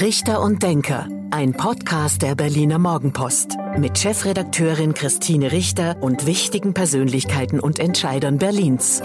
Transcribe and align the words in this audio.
Richter 0.00 0.42
und 0.42 0.62
Denker, 0.62 1.08
ein 1.30 1.54
Podcast 1.54 2.20
der 2.20 2.34
Berliner 2.34 2.78
Morgenpost 2.78 3.56
mit 3.78 3.96
Chefredakteurin 3.96 4.92
Christine 4.92 5.52
Richter 5.52 5.96
und 6.02 6.26
wichtigen 6.26 6.74
Persönlichkeiten 6.74 7.60
und 7.60 7.78
Entscheidern 7.78 8.36
Berlins. 8.36 9.00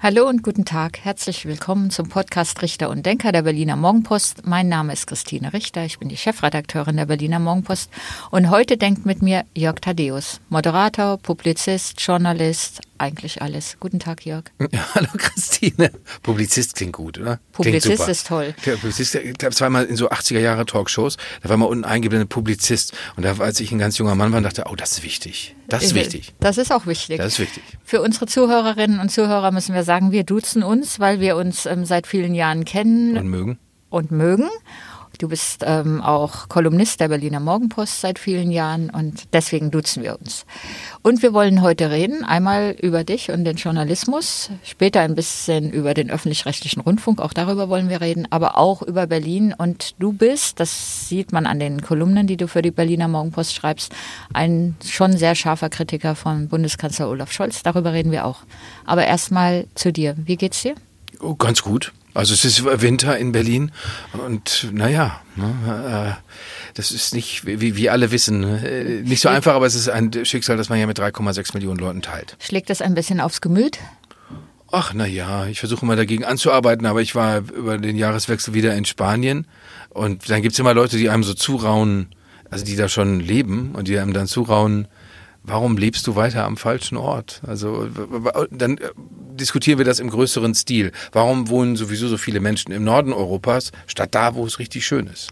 Hallo 0.00 0.28
und 0.28 0.42
guten 0.42 0.64
Tag. 0.64 0.98
Herzlich 1.04 1.46
willkommen 1.46 1.90
zum 1.90 2.08
Podcast 2.08 2.60
Richter 2.62 2.90
und 2.90 3.06
Denker 3.06 3.30
der 3.30 3.42
Berliner 3.42 3.76
Morgenpost. 3.76 4.44
Mein 4.44 4.68
Name 4.68 4.92
ist 4.92 5.06
Christine 5.06 5.52
Richter. 5.52 5.84
Ich 5.84 6.00
bin 6.00 6.08
die 6.08 6.16
Chefredakteurin 6.16 6.96
der 6.96 7.06
Berliner 7.06 7.38
Morgenpost. 7.38 7.92
Und 8.32 8.50
heute 8.50 8.76
denkt 8.76 9.06
mit 9.06 9.22
mir 9.22 9.44
Jörg 9.56 9.78
Thaddeus, 9.78 10.40
Moderator, 10.48 11.18
Publizist, 11.18 12.00
Journalist, 12.00 12.80
eigentlich 12.98 13.42
alles. 13.42 13.76
Guten 13.80 13.98
Tag, 13.98 14.24
Jörg. 14.24 14.44
Hallo, 14.94 15.08
Christine. 15.16 15.90
Publizist 16.22 16.76
klingt 16.76 16.92
gut, 16.92 17.18
oder? 17.18 17.40
Publizist 17.52 18.08
ist 18.08 18.26
toll. 18.26 18.54
Der 18.64 18.72
Publizist, 18.72 19.14
ich 19.14 19.34
glaube, 19.34 19.54
zweimal 19.54 19.84
in 19.84 19.96
so 19.96 20.10
80er 20.10 20.38
Jahre 20.38 20.66
Talkshows, 20.66 21.16
da 21.42 21.48
war 21.48 21.56
mal 21.56 21.66
unten 21.66 21.84
eingeblendet 21.84 22.28
Publizist. 22.28 22.92
Und 23.16 23.24
da, 23.24 23.36
als 23.38 23.60
ich 23.60 23.72
ein 23.72 23.78
ganz 23.78 23.98
junger 23.98 24.14
Mann 24.14 24.32
war, 24.32 24.40
dachte, 24.40 24.64
oh, 24.70 24.76
das 24.76 24.92
ist 24.92 25.02
wichtig. 25.02 25.56
Das 25.68 25.82
ist 25.82 25.94
wichtig. 25.94 26.34
Das 26.40 26.58
ist 26.58 26.72
auch 26.72 26.86
wichtig. 26.86 27.18
Das 27.18 27.34
ist 27.34 27.38
wichtig. 27.38 27.62
Für 27.84 28.02
unsere 28.02 28.26
Zuhörerinnen 28.26 29.00
und 29.00 29.10
Zuhörer 29.10 29.50
müssen 29.50 29.74
wir 29.74 29.84
sagen, 29.84 30.12
wir 30.12 30.24
duzen 30.24 30.62
uns, 30.62 31.00
weil 31.00 31.20
wir 31.20 31.36
uns 31.36 31.66
ähm, 31.66 31.84
seit 31.84 32.06
vielen 32.06 32.34
Jahren 32.34 32.64
kennen. 32.64 33.16
Und 33.16 33.28
mögen. 33.28 33.58
Und 33.88 34.10
mögen. 34.10 34.48
Du 35.22 35.28
bist 35.28 35.62
ähm, 35.64 36.00
auch 36.00 36.48
Kolumnist 36.48 36.98
der 36.98 37.06
Berliner 37.06 37.38
Morgenpost 37.38 38.00
seit 38.00 38.18
vielen 38.18 38.50
Jahren 38.50 38.90
und 38.90 39.32
deswegen 39.32 39.70
duzen 39.70 40.02
wir 40.02 40.18
uns. 40.18 40.46
Und 41.02 41.22
wir 41.22 41.32
wollen 41.32 41.62
heute 41.62 41.92
reden, 41.92 42.24
einmal 42.24 42.74
über 42.82 43.04
dich 43.04 43.30
und 43.30 43.44
den 43.44 43.54
Journalismus, 43.54 44.50
später 44.64 45.00
ein 45.00 45.14
bisschen 45.14 45.70
über 45.70 45.94
den 45.94 46.10
öffentlich-rechtlichen 46.10 46.80
Rundfunk, 46.80 47.20
auch 47.20 47.32
darüber 47.32 47.68
wollen 47.68 47.88
wir 47.88 48.00
reden, 48.00 48.26
aber 48.30 48.58
auch 48.58 48.82
über 48.82 49.06
Berlin. 49.06 49.54
Und 49.56 49.94
du 50.00 50.12
bist, 50.12 50.58
das 50.58 51.08
sieht 51.08 51.30
man 51.30 51.46
an 51.46 51.60
den 51.60 51.82
Kolumnen, 51.82 52.26
die 52.26 52.36
du 52.36 52.48
für 52.48 52.62
die 52.62 52.72
Berliner 52.72 53.06
Morgenpost 53.06 53.54
schreibst, 53.54 53.92
ein 54.32 54.74
schon 54.84 55.16
sehr 55.16 55.36
scharfer 55.36 55.70
Kritiker 55.70 56.16
von 56.16 56.48
Bundeskanzler 56.48 57.08
Olaf 57.08 57.30
Scholz. 57.30 57.62
Darüber 57.62 57.92
reden 57.92 58.10
wir 58.10 58.26
auch. 58.26 58.40
Aber 58.86 59.06
erstmal 59.06 59.68
zu 59.76 59.92
dir. 59.92 60.16
Wie 60.18 60.36
geht's 60.36 60.62
dir? 60.62 60.74
Oh, 61.20 61.36
ganz 61.36 61.62
gut. 61.62 61.92
Also 62.14 62.34
es 62.34 62.44
ist 62.44 62.64
Winter 62.64 63.16
in 63.16 63.32
Berlin 63.32 63.72
und 64.12 64.68
naja, 64.72 65.20
ne, 65.34 66.18
äh, 66.18 66.32
das 66.74 66.90
ist 66.90 67.14
nicht, 67.14 67.46
wie, 67.46 67.76
wie 67.76 67.88
alle 67.88 68.10
wissen, 68.10 68.42
äh, 68.42 69.00
nicht 69.02 69.22
so 69.22 69.30
einfach, 69.30 69.54
aber 69.54 69.66
es 69.66 69.74
ist 69.74 69.88
ein 69.88 70.12
Schicksal, 70.24 70.58
das 70.58 70.68
man 70.68 70.78
ja 70.78 70.86
mit 70.86 70.98
3,6 70.98 71.54
Millionen 71.54 71.78
Leuten 71.78 72.02
teilt. 72.02 72.36
Schlägt 72.38 72.68
das 72.68 72.82
ein 72.82 72.94
bisschen 72.94 73.20
aufs 73.20 73.40
Gemüt? 73.40 73.78
Ach 74.70 74.92
na 74.94 75.06
ja, 75.06 75.46
ich 75.46 75.60
versuche 75.60 75.84
mal 75.86 75.96
dagegen 75.96 76.24
anzuarbeiten, 76.24 76.86
aber 76.86 77.00
ich 77.00 77.14
war 77.14 77.38
über 77.38 77.78
den 77.78 77.96
Jahreswechsel 77.96 78.52
wieder 78.52 78.74
in 78.74 78.84
Spanien 78.84 79.46
und 79.90 80.28
dann 80.28 80.42
gibt's 80.42 80.58
immer 80.58 80.74
Leute, 80.74 80.98
die 80.98 81.08
einem 81.08 81.24
so 81.24 81.34
zurauen, 81.34 82.08
also 82.50 82.64
die 82.64 82.76
da 82.76 82.88
schon 82.88 83.20
leben 83.20 83.74
und 83.74 83.88
die 83.88 83.98
einem 83.98 84.12
dann 84.12 84.26
zurauen, 84.26 84.86
warum 85.44 85.76
lebst 85.76 86.06
du 86.06 86.16
weiter 86.16 86.44
am 86.44 86.56
falschen 86.56 86.96
Ort? 86.96 87.42
Also 87.46 87.88
dann 88.50 88.78
äh, 88.78 88.90
diskutieren 89.34 89.78
wir 89.78 89.84
das 89.84 90.00
im 90.00 90.10
größeren 90.10 90.54
Stil. 90.54 90.92
Warum 91.12 91.48
wohnen 91.48 91.76
sowieso 91.76 92.08
so 92.08 92.16
viele 92.16 92.40
Menschen 92.40 92.72
im 92.72 92.84
Norden 92.84 93.12
Europas, 93.12 93.72
statt 93.86 94.14
da, 94.14 94.34
wo 94.34 94.44
es 94.46 94.58
richtig 94.58 94.86
schön 94.86 95.06
ist? 95.06 95.30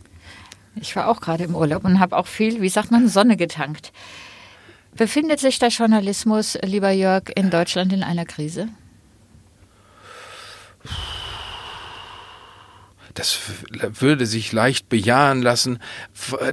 Ich 0.77 0.95
war 0.97 1.09
auch 1.09 1.21
gerade 1.21 1.45
im 1.45 1.55
Urlaub 1.55 1.85
und 1.85 2.01
habe 2.01 2.17
auch 2.17 2.27
viel, 2.27 2.61
wie 2.61 2.69
sagt 2.69 2.91
man, 2.91 3.09
Sonne 3.09 3.37
getankt. 3.37 3.93
Befindet 4.97 5.41
sich 5.41 5.59
der 5.59 5.69
Journalismus, 5.69 6.59
lieber 6.63 6.91
Jörg, 6.91 7.25
in 7.35 7.51
Deutschland 7.51 7.93
in 7.93 8.03
einer 8.03 8.25
Krise? 8.25 8.69
Das 13.21 13.39
würde 14.01 14.25
sich 14.25 14.51
leicht 14.51 14.89
bejahen 14.89 15.43
lassen. 15.43 15.79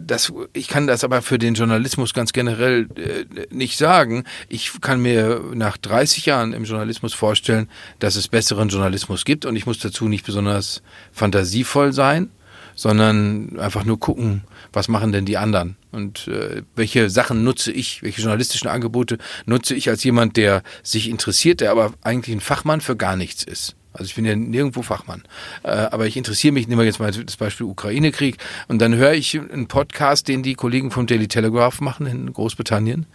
Das, 0.02 0.34
ich 0.52 0.68
kann 0.68 0.86
das 0.86 1.06
aber 1.06 1.22
für 1.22 1.38
den 1.38 1.54
Journalismus 1.54 2.14
ganz 2.14 2.34
generell 2.34 2.90
äh, 2.98 3.26
nicht 3.56 3.78
sagen. 3.78 4.26
Ich 4.50 4.82
kann 4.82 5.02
mir 5.02 5.42
nach 5.54 5.78
30 5.78 6.26
Jahren 6.26 6.52
im 6.52 6.66
Journalismus 6.66 7.14
vorstellen, 7.14 7.70
dass 8.00 8.18
es 8.18 8.28
besseren 8.28 8.68
Journalismus 8.68 9.24
gibt 9.24 9.46
und 9.46 9.56
ich 9.56 9.66
muss 9.66 9.80
dazu 9.80 10.10
nicht 10.10 10.26
besonders 10.26 10.82
fantasievoll 11.14 11.94
sein, 11.94 12.32
sondern 12.76 13.58
einfach 13.60 13.86
nur 13.86 13.98
gucken, 13.98 14.44
was 14.74 14.90
machen 14.90 15.14
denn 15.14 15.26
die 15.26 15.38
anderen 15.38 15.78
und 15.92 16.28
äh, 16.28 16.64
welche 16.76 17.10
Sachen 17.10 17.46
nutze 17.46 17.72
ich, 17.72 18.04
welche 18.04 18.22
journalistischen 18.22 18.68
Angebote 18.68 19.20
nutze 19.46 19.74
ich 19.74 19.88
als 19.88 20.04
jemand, 20.04 20.36
der 20.36 20.64
sich 20.84 21.10
interessiert, 21.10 21.62
der 21.62 21.72
aber 21.72 21.94
eigentlich 22.02 22.36
ein 22.36 22.42
Fachmann 22.42 22.82
für 22.82 22.98
gar 22.98 23.16
nichts 23.16 23.44
ist. 23.44 23.78
Also 23.98 24.06
ich 24.06 24.16
bin 24.16 24.26
ja 24.26 24.36
nirgendwo 24.36 24.82
Fachmann. 24.82 25.24
Äh, 25.64 25.70
aber 25.70 26.08
ich 26.08 26.18
interessiere 26.18 26.54
mich, 26.54 26.68
nehmen 26.68 26.80
wir 26.80 26.86
jetzt 26.86 27.00
mal 27.00 27.12
das 27.12 27.38
Beispiel 27.38 27.66
Ukraine-Krieg, 27.66 28.38
und 28.68 28.80
dann 28.80 28.96
höre 28.96 29.14
ich 29.14 29.40
einen 29.40 29.68
Podcast, 29.68 30.28
den 30.28 30.44
die 30.44 30.56
Kollegen 30.56 30.92
vom 30.92 31.08
Daily 31.08 31.28
Telegraph 31.28 31.82
machen 31.82 32.06
in 32.06 32.32
Großbritannien. 32.32 33.06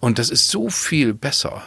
Und 0.00 0.18
das 0.18 0.30
ist 0.30 0.48
so 0.48 0.70
viel 0.70 1.14
besser 1.14 1.62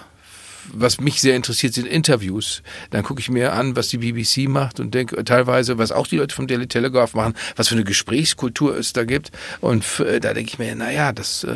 was 0.74 1.00
mich 1.00 1.22
sehr 1.22 1.36
interessiert, 1.36 1.74
sind 1.74 1.88
Interviews. 1.88 2.62
Dann 2.90 3.04
gucke 3.04 3.20
ich 3.20 3.30
mir 3.30 3.54
an, 3.54 3.76
was 3.76 3.88
die 3.90 3.98
BBC 3.98 4.50
macht 4.50 4.80
und 4.80 4.94
denke 4.94 5.24
teilweise, 5.24 5.78
was 5.78 5.92
auch 5.92 6.08
die 6.08 6.18
Leute 6.18 6.36
vom 6.36 6.48
Daily 6.48 6.68
Telegraph 6.68 7.14
machen, 7.14 7.34
was 7.56 7.68
für 7.68 7.76
eine 7.76 7.84
Gesprächskultur 7.84 8.78
es 8.78 8.94
da 8.94 9.04
gibt. 9.04 9.32
Und 9.62 9.84
da 10.00 10.34
denke 10.34 10.52
ich 10.52 10.60
mir, 10.60 10.76
naja, 10.76 11.12
das, 11.12 11.44
äh, 11.44 11.56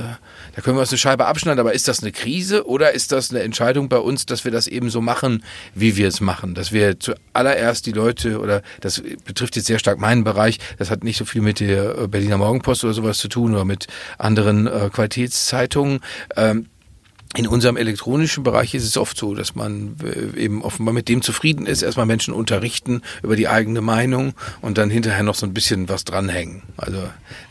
da 0.55 0.61
können 0.61 0.77
wir 0.77 0.81
uns 0.81 0.91
eine 0.91 0.97
Scheibe 0.97 1.25
abschneiden, 1.25 1.59
aber 1.59 1.73
ist 1.73 1.87
das 1.87 2.01
eine 2.01 2.11
Krise 2.11 2.67
oder 2.67 2.93
ist 2.93 3.11
das 3.11 3.31
eine 3.31 3.41
Entscheidung 3.41 3.89
bei 3.89 3.97
uns, 3.97 4.25
dass 4.25 4.45
wir 4.45 4.51
das 4.51 4.67
eben 4.67 4.89
so 4.89 5.01
machen, 5.01 5.43
wie 5.75 5.95
wir 5.95 6.07
es 6.07 6.21
machen? 6.21 6.55
Dass 6.55 6.71
wir 6.71 6.99
zuallererst 6.99 7.85
die 7.85 7.91
Leute, 7.91 8.39
oder 8.39 8.61
das 8.81 9.01
betrifft 9.25 9.55
jetzt 9.55 9.67
sehr 9.67 9.79
stark 9.79 9.99
meinen 9.99 10.23
Bereich, 10.23 10.59
das 10.77 10.91
hat 10.91 11.03
nicht 11.03 11.17
so 11.17 11.25
viel 11.25 11.41
mit 11.41 11.59
der 11.59 12.07
Berliner 12.07 12.37
Morgenpost 12.37 12.83
oder 12.83 12.93
sowas 12.93 13.17
zu 13.17 13.27
tun 13.27 13.53
oder 13.53 13.65
mit 13.65 13.87
anderen 14.17 14.67
äh, 14.67 14.89
Qualitätszeitungen. 14.91 15.99
Ähm, 16.35 16.67
in 17.35 17.45
unserem 17.45 17.77
elektronischen 17.77 18.43
Bereich 18.43 18.73
ist 18.73 18.85
es 18.85 18.97
oft 18.97 19.15
so, 19.15 19.35
dass 19.35 19.53
man 19.53 19.97
äh, 20.03 20.39
eben 20.39 20.63
offenbar 20.63 20.95
mit 20.95 21.07
dem 21.09 21.21
zufrieden 21.21 21.67
ist, 21.67 21.83
erstmal 21.83 22.07
Menschen 22.07 22.33
unterrichten 22.33 23.03
über 23.21 23.35
die 23.35 23.47
eigene 23.47 23.81
Meinung 23.81 24.33
und 24.61 24.79
dann 24.79 24.89
hinterher 24.89 25.21
noch 25.21 25.35
so 25.35 25.45
ein 25.45 25.53
bisschen 25.53 25.89
was 25.89 26.05
dranhängen. 26.05 26.63
Also 26.75 26.97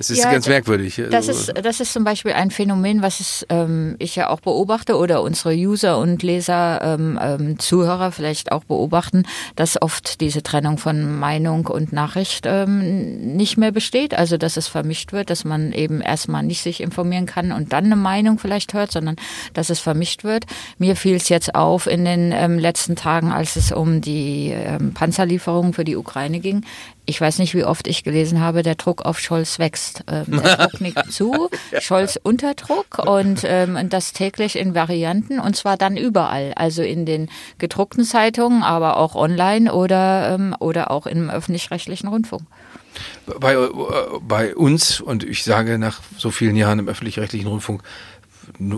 es 0.00 0.10
ist 0.10 0.18
ja, 0.18 0.32
ganz 0.32 0.48
merkwürdig. 0.48 1.00
Das 1.12 1.28
ist, 1.28 1.52
das 1.62 1.78
ist 1.78 1.92
zum 1.92 2.02
Beispiel 2.02 2.32
ein 2.32 2.50
Phänomen, 2.50 3.02
was 3.02 3.20
es, 3.20 3.46
ähm, 3.50 3.94
ich 4.00 4.16
ja 4.16 4.30
auch 4.30 4.40
beobachte 4.40 4.96
oder 4.96 5.22
unsere 5.22 5.54
User 5.54 5.98
und 5.98 6.24
Leser, 6.24 6.80
ähm, 6.82 7.16
ähm, 7.22 7.58
Zuhörer 7.60 8.10
vielleicht 8.10 8.50
auch 8.50 8.64
beobachten, 8.64 9.26
dass 9.54 9.80
oft 9.80 10.20
diese 10.20 10.42
Trennung 10.42 10.78
von 10.78 11.20
Meinung 11.20 11.68
und 11.68 11.92
Nachricht 11.92 12.46
ähm, 12.46 13.36
nicht 13.36 13.56
mehr 13.56 13.70
besteht. 13.70 14.18
Also 14.18 14.38
dass 14.38 14.56
es 14.56 14.66
vermischt 14.66 15.12
wird, 15.12 15.30
dass 15.30 15.44
man 15.44 15.70
eben 15.70 16.00
erstmal 16.00 16.42
nicht 16.42 16.64
sich 16.64 16.80
informieren 16.80 17.26
kann 17.26 17.52
und 17.52 17.72
dann 17.72 17.84
eine 17.84 17.96
Meinung 17.96 18.40
vielleicht 18.40 18.74
hört, 18.74 18.90
sondern 18.90 19.14
dass 19.54 19.67
dass 19.68 19.78
es 19.78 19.80
vermischt 19.80 20.24
wird. 20.24 20.46
Mir 20.78 20.96
fiel 20.96 21.16
es 21.16 21.28
jetzt 21.28 21.54
auf 21.54 21.86
in 21.86 22.04
den 22.04 22.32
ähm, 22.32 22.58
letzten 22.58 22.96
Tagen, 22.96 23.30
als 23.30 23.56
es 23.56 23.72
um 23.72 24.00
die 24.00 24.50
ähm, 24.52 24.94
Panzerlieferungen 24.94 25.72
für 25.72 25.84
die 25.84 25.96
Ukraine 25.96 26.40
ging. 26.40 26.64
Ich 27.06 27.20
weiß 27.20 27.38
nicht, 27.38 27.54
wie 27.54 27.64
oft 27.64 27.86
ich 27.86 28.04
gelesen 28.04 28.40
habe, 28.40 28.62
der 28.62 28.74
Druck 28.74 29.02
auf 29.02 29.18
Scholz 29.18 29.58
wächst. 29.58 30.04
Ähm, 30.10 30.42
der 30.42 30.56
Druck 30.68 30.80
nickt 30.80 31.12
zu, 31.12 31.48
Scholz 31.80 32.18
unter 32.22 32.54
Druck 32.54 32.98
und 32.98 33.42
ähm, 33.44 33.88
das 33.88 34.12
täglich 34.12 34.56
in 34.56 34.74
Varianten 34.74 35.40
und 35.40 35.56
zwar 35.56 35.76
dann 35.76 35.96
überall. 35.96 36.52
Also 36.56 36.82
in 36.82 37.06
den 37.06 37.28
gedruckten 37.58 38.04
Zeitungen, 38.04 38.62
aber 38.62 38.96
auch 38.96 39.14
online 39.14 39.72
oder, 39.72 40.34
ähm, 40.34 40.54
oder 40.58 40.90
auch 40.90 41.06
im 41.06 41.30
öffentlich-rechtlichen 41.30 42.08
Rundfunk. 42.08 42.42
Bei, 43.38 43.54
äh, 43.54 43.68
bei 44.22 44.56
uns, 44.56 45.00
und 45.00 45.22
ich 45.22 45.44
sage 45.44 45.78
nach 45.78 46.00
so 46.16 46.30
vielen 46.30 46.56
Jahren 46.56 46.78
im 46.78 46.88
öffentlich-rechtlichen 46.88 47.46
Rundfunk, 47.46 47.82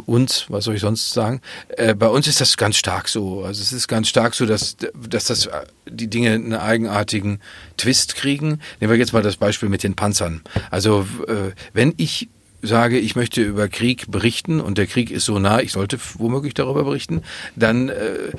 uns, 0.07 0.47
was 0.49 0.65
soll 0.65 0.75
ich 0.75 0.81
sonst 0.81 1.13
sagen? 1.13 1.41
Äh, 1.69 1.95
bei 1.95 2.09
uns 2.09 2.27
ist 2.27 2.41
das 2.41 2.57
ganz 2.57 2.77
stark 2.77 3.09
so. 3.09 3.45
Also 3.45 3.63
es 3.63 3.73
ist 3.73 3.89
ganz 3.89 4.09
stark 4.09 4.35
so, 4.35 4.47
dass, 4.47 4.77
dass 4.77 5.25
das, 5.25 5.47
äh, 5.47 5.67
die 5.89 6.09
Dinge 6.09 6.33
einen 6.33 6.55
eigenartigen 6.55 7.41
Twist 7.77 8.15
kriegen. 8.17 8.61
Nehmen 8.81 8.93
wir 8.93 8.99
jetzt 8.99 9.13
mal 9.13 9.23
das 9.23 9.37
Beispiel 9.37 9.69
mit 9.69 9.83
den 9.83 9.95
Panzern. 9.95 10.43
Also 10.71 11.07
äh, 11.27 11.53
wenn 11.73 11.95
ich 11.97 12.29
sage, 12.63 12.99
ich 12.99 13.17
möchte 13.17 13.43
über 13.43 13.69
Krieg 13.69 14.11
berichten 14.11 14.61
und 14.61 14.79
der 14.79 14.87
Krieg 14.87 15.11
ist 15.11 15.25
so 15.25 15.39
nah, 15.39 15.61
ich 15.61 15.73
sollte 15.73 15.99
womöglich 16.15 16.55
darüber 16.55 16.85
berichten, 16.85 17.23
dann 17.57 17.89
äh, 17.89 18.33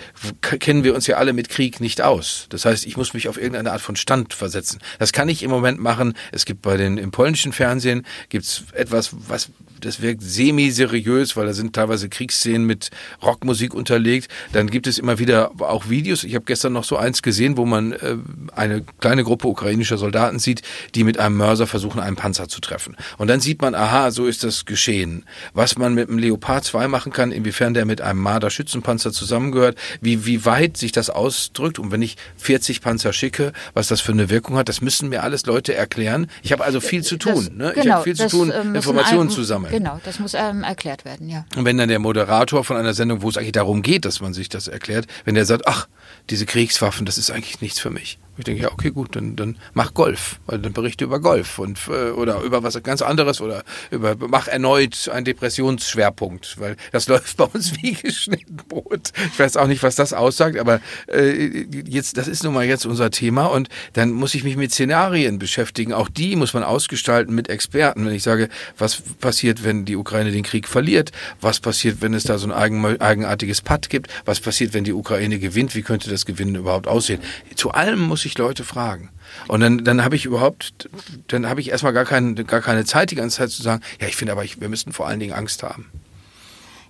kennen 0.59 0.83
wir 0.83 0.93
uns 0.93 1.07
ja 1.07 1.17
alle 1.17 1.33
mit 1.33 1.49
Krieg 1.49 1.79
nicht 1.79 2.01
aus. 2.01 2.45
Das 2.49 2.65
heißt, 2.65 2.85
ich 2.85 2.97
muss 2.97 3.13
mich 3.13 3.27
auf 3.27 3.37
irgendeine 3.37 3.71
Art 3.71 3.81
von 3.81 3.95
Stand 3.95 4.33
versetzen. 4.33 4.79
Das 4.99 5.11
kann 5.11 5.29
ich 5.29 5.43
im 5.43 5.49
Moment 5.49 5.79
machen. 5.79 6.13
Es 6.31 6.45
gibt 6.45 6.61
bei 6.61 6.77
den 6.77 6.97
im 6.97 7.11
polnischen 7.11 7.51
Fernsehen 7.51 8.05
gibt's 8.29 8.63
etwas, 8.73 9.11
was 9.27 9.49
das 9.85 10.01
wirkt 10.01 10.21
semi-seriös, 10.21 11.35
weil 11.35 11.45
da 11.45 11.53
sind 11.53 11.73
teilweise 11.73 12.09
Kriegsszenen 12.09 12.65
mit 12.65 12.89
Rockmusik 13.21 13.73
unterlegt. 13.73 14.29
Dann 14.53 14.69
gibt 14.69 14.87
es 14.87 14.97
immer 14.97 15.19
wieder 15.19 15.51
auch 15.59 15.89
Videos. 15.89 16.23
Ich 16.23 16.35
habe 16.35 16.45
gestern 16.45 16.73
noch 16.73 16.83
so 16.83 16.97
eins 16.97 17.21
gesehen, 17.21 17.57
wo 17.57 17.65
man 17.65 17.93
äh, 17.93 18.17
eine 18.55 18.83
kleine 18.99 19.23
Gruppe 19.23 19.47
ukrainischer 19.47 19.97
Soldaten 19.97 20.39
sieht, 20.39 20.61
die 20.95 21.03
mit 21.03 21.19
einem 21.19 21.37
Mörser 21.37 21.67
versuchen, 21.67 21.99
einen 21.99 22.15
Panzer 22.15 22.47
zu 22.47 22.61
treffen. 22.61 22.95
Und 23.17 23.27
dann 23.27 23.39
sieht 23.39 23.61
man, 23.61 23.75
aha, 23.75 24.11
so 24.11 24.25
ist 24.25 24.43
das 24.43 24.65
geschehen. 24.65 25.25
Was 25.53 25.77
man 25.77 25.93
mit 25.93 26.09
einem 26.09 26.19
Leopard 26.19 26.63
2 26.63 26.87
machen 26.87 27.11
kann, 27.11 27.31
inwiefern 27.31 27.73
der 27.73 27.85
mit 27.85 28.01
einem 28.01 28.19
Marder-Schützenpanzer 28.19 29.11
zusammengehört, 29.11 29.77
wie, 30.01 30.25
wie 30.25 30.45
weit 30.45 30.77
sich 30.77 30.91
das 30.91 31.09
ausdrückt 31.09 31.79
und 31.79 31.91
wenn 31.91 32.01
ich 32.01 32.17
40 32.37 32.81
Panzer 32.81 33.13
schicke, 33.13 33.53
was 33.73 33.87
das 33.87 34.01
für 34.01 34.11
eine 34.11 34.29
Wirkung 34.29 34.57
hat, 34.57 34.69
das 34.69 34.81
müssen 34.81 35.09
mir 35.09 35.23
alles 35.23 35.45
Leute 35.45 35.73
erklären. 35.73 36.27
Ich 36.43 36.51
habe 36.51 36.63
also 36.63 36.79
viel 36.79 37.03
zu 37.03 37.17
tun. 37.17 37.35
Das, 37.35 37.49
ne? 37.51 37.71
genau, 37.73 37.81
ich 37.81 37.91
habe 37.91 38.03
viel 38.03 38.15
zu 38.15 38.27
tun, 38.27 38.51
äh, 38.51 38.61
Informationen 38.61 39.29
zu 39.29 39.43
sammeln. 39.43 39.70
Genau, 39.71 39.99
das 40.03 40.19
muss 40.19 40.33
ähm, 40.33 40.63
erklärt 40.63 41.05
werden, 41.05 41.29
ja. 41.29 41.45
Und 41.55 41.65
wenn 41.65 41.77
dann 41.77 41.89
der 41.89 41.99
Moderator 41.99 42.63
von 42.63 42.77
einer 42.77 42.93
Sendung, 42.93 43.21
wo 43.21 43.29
es 43.29 43.37
eigentlich 43.37 43.53
darum 43.53 43.81
geht, 43.81 44.05
dass 44.05 44.21
man 44.21 44.33
sich 44.33 44.49
das 44.49 44.67
erklärt, 44.67 45.07
wenn 45.25 45.35
der 45.35 45.45
sagt, 45.45 45.67
ach, 45.67 45.87
diese 46.29 46.45
Kriegswaffen, 46.45 47.05
das 47.05 47.17
ist 47.17 47.31
eigentlich 47.31 47.61
nichts 47.61 47.79
für 47.79 47.89
mich. 47.89 48.19
Ich 48.37 48.45
denke, 48.45 48.63
ja, 48.63 48.71
okay, 48.71 48.91
gut, 48.91 49.15
dann, 49.15 49.35
dann 49.35 49.57
mach 49.73 49.93
Golf. 49.93 50.39
Also 50.47 50.61
dann 50.61 50.73
berichte 50.73 51.03
über 51.03 51.19
Golf 51.19 51.59
und, 51.59 51.79
äh, 51.89 52.11
oder 52.11 52.41
über 52.41 52.63
was 52.63 52.81
ganz 52.81 53.01
anderes 53.01 53.41
oder 53.41 53.63
über, 53.91 54.15
mach 54.15 54.47
erneut 54.47 55.09
einen 55.09 55.25
Depressionsschwerpunkt, 55.25 56.59
weil 56.59 56.77
das 56.91 57.07
läuft 57.09 57.37
bei 57.37 57.43
uns 57.43 57.73
wie 57.81 57.93
geschnitten 57.93 58.55
Brot. 58.55 59.11
Ich 59.33 59.39
weiß 59.39 59.57
auch 59.57 59.67
nicht, 59.67 59.83
was 59.83 59.95
das 59.95 60.13
aussagt, 60.13 60.57
aber 60.57 60.79
äh, 61.07 61.65
jetzt, 61.85 62.17
das 62.17 62.27
ist 62.27 62.43
nun 62.43 62.53
mal 62.53 62.65
jetzt 62.65 62.85
unser 62.85 63.11
Thema 63.11 63.47
und 63.47 63.67
dann 63.93 64.11
muss 64.11 64.33
ich 64.33 64.45
mich 64.45 64.55
mit 64.55 64.71
Szenarien 64.71 65.37
beschäftigen. 65.37 65.93
Auch 65.93 66.07
die 66.09 66.35
muss 66.37 66.53
man 66.53 66.63
ausgestalten 66.63 67.35
mit 67.35 67.49
Experten. 67.49 68.05
Wenn 68.05 68.15
ich 68.15 68.23
sage, 68.23 68.47
was 68.77 69.01
passiert, 69.19 69.63
wenn 69.65 69.83
die 69.83 69.97
Ukraine 69.97 70.31
den 70.31 70.43
Krieg 70.43 70.67
verliert? 70.67 71.11
Was 71.41 71.59
passiert, 71.59 71.97
wenn 72.01 72.13
es 72.13 72.23
da 72.23 72.37
so 72.37 72.47
ein 72.47 72.53
eigen, 72.53 72.83
eigenartiges 73.01 73.61
Patt 73.61 73.89
gibt? 73.89 74.09
Was 74.25 74.39
passiert, 74.39 74.73
wenn 74.73 74.85
die 74.85 74.93
Ukraine 74.93 75.37
gewinnt? 75.37 75.75
Wie 75.75 75.81
könnte 75.81 76.09
das 76.09 76.25
Gewinnen 76.25 76.55
überhaupt 76.55 76.87
aussehen? 76.87 77.21
Zu 77.55 77.71
allem 77.71 77.99
muss 77.99 78.20
ich 78.25 78.31
ich 78.31 78.37
Leute 78.37 78.63
fragen. 78.63 79.09
Und 79.47 79.61
dann, 79.61 79.83
dann 79.83 80.03
habe 80.03 80.15
ich 80.15 80.25
überhaupt, 80.25 80.89
dann 81.27 81.47
habe 81.47 81.61
ich 81.61 81.69
erstmal 81.69 81.93
gar, 81.93 82.05
kein, 82.05 82.35
gar 82.47 82.61
keine 82.61 82.85
Zeit, 82.85 83.11
die 83.11 83.15
ganze 83.15 83.37
Zeit 83.37 83.51
zu 83.51 83.61
sagen, 83.61 83.81
ja, 83.99 84.07
ich 84.07 84.15
finde 84.15 84.33
aber, 84.33 84.43
ich, 84.43 84.59
wir 84.59 84.69
müssten 84.69 84.93
vor 84.93 85.07
allen 85.07 85.19
Dingen 85.19 85.33
Angst 85.33 85.63
haben. 85.63 85.87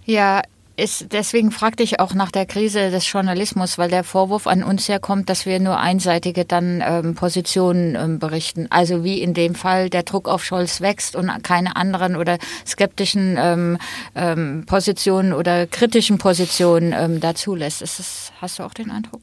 Ja, 0.06 0.42
ist, 0.78 1.12
deswegen 1.12 1.52
fragte 1.52 1.84
ich 1.84 2.00
auch 2.00 2.14
nach 2.14 2.32
der 2.32 2.46
Krise 2.46 2.90
des 2.90 3.12
Journalismus, 3.12 3.78
weil 3.78 3.90
der 3.90 4.04
Vorwurf 4.04 4.48
an 4.48 4.64
uns 4.64 4.88
herkommt, 4.88 5.30
dass 5.30 5.46
wir 5.46 5.60
nur 5.60 5.78
einseitige 5.78 6.46
dann 6.46 6.82
ähm, 6.84 7.14
Positionen 7.14 7.96
ähm, 7.96 8.20
berichten. 8.20 8.68
Also 8.70 9.04
wie 9.04 9.22
in 9.22 9.34
dem 9.34 9.54
Fall 9.54 9.90
der 9.90 10.04
Druck 10.04 10.28
auf 10.28 10.44
Scholz 10.44 10.82
wächst 10.82 11.16
und 11.16 11.30
keine 11.44 11.76
anderen 11.76 12.16
oder 12.16 12.38
skeptischen 12.66 13.38
ähm, 13.38 13.78
ähm, 14.16 14.64
Positionen 14.66 15.34
oder 15.34 15.68
kritischen 15.68 16.18
Positionen 16.18 16.94
ähm, 16.98 17.20
dazu. 17.20 17.56
Ist 17.56 17.82
das, 17.82 18.32
hast 18.42 18.58
du 18.58 18.64
auch 18.64 18.74
den 18.74 18.90
Eindruck? 18.90 19.22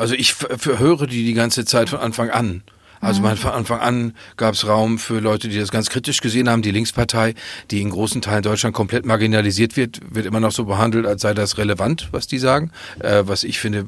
Also 0.00 0.14
ich 0.14 0.34
höre 0.64 1.06
die 1.06 1.24
die 1.26 1.34
ganze 1.34 1.66
Zeit 1.66 1.90
von 1.90 1.98
Anfang 1.98 2.30
an. 2.30 2.62
Also 3.02 3.22
mhm. 3.22 3.36
von 3.36 3.52
Anfang 3.52 3.80
an 3.80 4.14
gab 4.36 4.54
es 4.54 4.66
Raum 4.66 4.98
für 4.98 5.20
Leute, 5.20 5.48
die 5.48 5.58
das 5.58 5.70
ganz 5.70 5.88
kritisch 5.88 6.20
gesehen 6.20 6.48
haben. 6.48 6.62
Die 6.62 6.70
Linkspartei, 6.70 7.34
die 7.70 7.80
in 7.80 7.90
großen 7.90 8.20
Teilen 8.20 8.42
Deutschland 8.42 8.74
komplett 8.74 9.06
marginalisiert 9.06 9.76
wird, 9.76 10.00
wird 10.10 10.26
immer 10.26 10.40
noch 10.40 10.52
so 10.52 10.64
behandelt, 10.64 11.06
als 11.06 11.22
sei 11.22 11.34
das 11.34 11.58
relevant, 11.58 12.08
was 12.12 12.26
die 12.26 12.38
sagen. 12.38 12.72
Äh, 12.98 13.24
was 13.26 13.44
ich 13.44 13.58
finde 13.58 13.86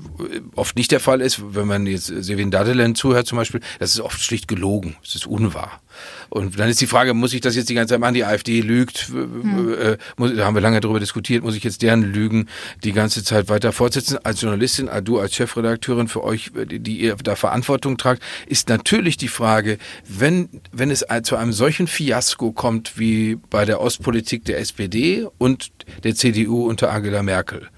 oft 0.55 0.77
nicht 0.77 0.93
der 0.93 1.01
Fall 1.01 1.21
ist, 1.21 1.41
wenn 1.55 1.67
man 1.67 1.87
jetzt 1.87 2.07
Sevin 2.07 2.51
Dadelen 2.51 2.95
zuhört 2.95 3.27
zum 3.27 3.37
Beispiel, 3.37 3.61
das 3.79 3.93
ist 3.93 4.01
oft 4.01 4.21
schlicht 4.21 4.49
gelogen. 4.49 4.97
Es 5.03 5.15
ist 5.15 5.27
unwahr. 5.27 5.81
Und 6.29 6.59
dann 6.59 6.69
ist 6.69 6.81
die 6.81 6.87
Frage, 6.87 7.15
muss 7.15 7.35
ich 7.35 7.41
das 7.41 7.57
jetzt 7.57 7.69
die 7.69 7.75
ganze 7.75 7.95
Zeit 7.95 8.01
machen? 8.01 8.15
Die 8.15 8.25
AfD 8.25 8.61
lügt, 8.61 9.09
hm. 9.09 9.75
äh, 9.75 9.97
muss, 10.17 10.35
da 10.35 10.47
haben 10.47 10.55
wir 10.55 10.61
lange 10.61 10.81
darüber 10.81 11.01
diskutiert, 11.01 11.43
muss 11.45 11.55
ich 11.55 11.65
jetzt 11.65 11.83
deren 11.83 12.03
Lügen 12.03 12.49
die 12.85 12.93
ganze 12.93 13.23
Zeit 13.25 13.49
weiter 13.49 13.73
fortsetzen? 13.73 14.19
Als 14.25 14.41
Journalistin, 14.41 14.89
du 15.05 15.19
als 15.19 15.35
Chefredakteurin 15.35 16.09
für 16.09 16.25
euch, 16.25 16.51
die 16.55 16.99
ihr 16.99 17.17
da 17.17 17.37
Verantwortung 17.37 17.99
tragt, 17.99 18.23
ist 18.47 18.69
natürlich 18.69 19.17
die 19.17 19.29
Frage, 19.29 19.79
wenn, 20.09 20.49
wenn 20.73 20.91
es 20.91 21.05
zu 21.25 21.37
einem 21.37 21.53
solchen 21.53 21.87
Fiasko 21.87 22.53
kommt 22.53 22.99
wie 22.99 23.37
bei 23.51 23.65
der 23.65 23.81
Ostpolitik 23.81 24.45
der 24.45 24.59
SPD 24.59 25.27
und 25.39 25.71
der 26.05 26.15
CDU 26.15 26.67
unter 26.69 26.91
Angela 26.91 27.23
Merkel, 27.23 27.69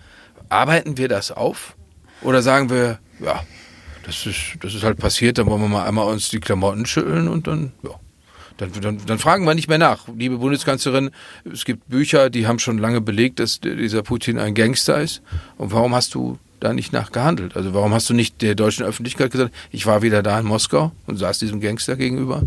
arbeiten 0.48 0.96
wir 0.96 1.08
das 1.08 1.30
auf? 1.30 1.76
Oder 2.22 2.42
sagen 2.42 2.70
wir, 2.70 2.98
ja, 3.20 3.42
das 4.04 4.26
ist, 4.26 4.56
das 4.60 4.74
ist 4.74 4.82
halt 4.82 4.98
passiert, 4.98 5.38
dann 5.38 5.46
wollen 5.46 5.62
wir 5.62 5.68
mal 5.68 5.86
einmal 5.86 6.06
uns 6.06 6.28
die 6.28 6.40
Klamotten 6.40 6.86
schütteln 6.86 7.28
und 7.28 7.46
dann, 7.46 7.72
ja. 7.82 7.90
Dann, 8.56 8.70
dann, 8.80 9.00
dann 9.04 9.18
fragen 9.18 9.44
wir 9.44 9.54
nicht 9.54 9.68
mehr 9.68 9.78
nach. 9.78 10.06
Liebe 10.16 10.38
Bundeskanzlerin, 10.38 11.10
es 11.50 11.64
gibt 11.64 11.88
Bücher, 11.88 12.30
die 12.30 12.46
haben 12.46 12.58
schon 12.58 12.78
lange 12.78 13.00
belegt, 13.00 13.40
dass 13.40 13.60
dieser 13.60 14.02
Putin 14.02 14.38
ein 14.38 14.54
Gangster 14.54 15.00
ist. 15.00 15.22
Und 15.58 15.72
warum 15.72 15.94
hast 15.94 16.14
du 16.14 16.38
da 16.60 16.72
nicht 16.72 16.92
nachgehandelt? 16.92 17.56
Also 17.56 17.74
warum 17.74 17.92
hast 17.92 18.08
du 18.08 18.14
nicht 18.14 18.42
der 18.42 18.54
deutschen 18.54 18.86
Öffentlichkeit 18.86 19.32
gesagt, 19.32 19.52
ich 19.70 19.86
war 19.86 20.02
wieder 20.02 20.22
da 20.22 20.38
in 20.38 20.46
Moskau 20.46 20.92
und 21.06 21.16
saß 21.16 21.40
diesem 21.40 21.60
Gangster 21.60 21.96
gegenüber? 21.96 22.42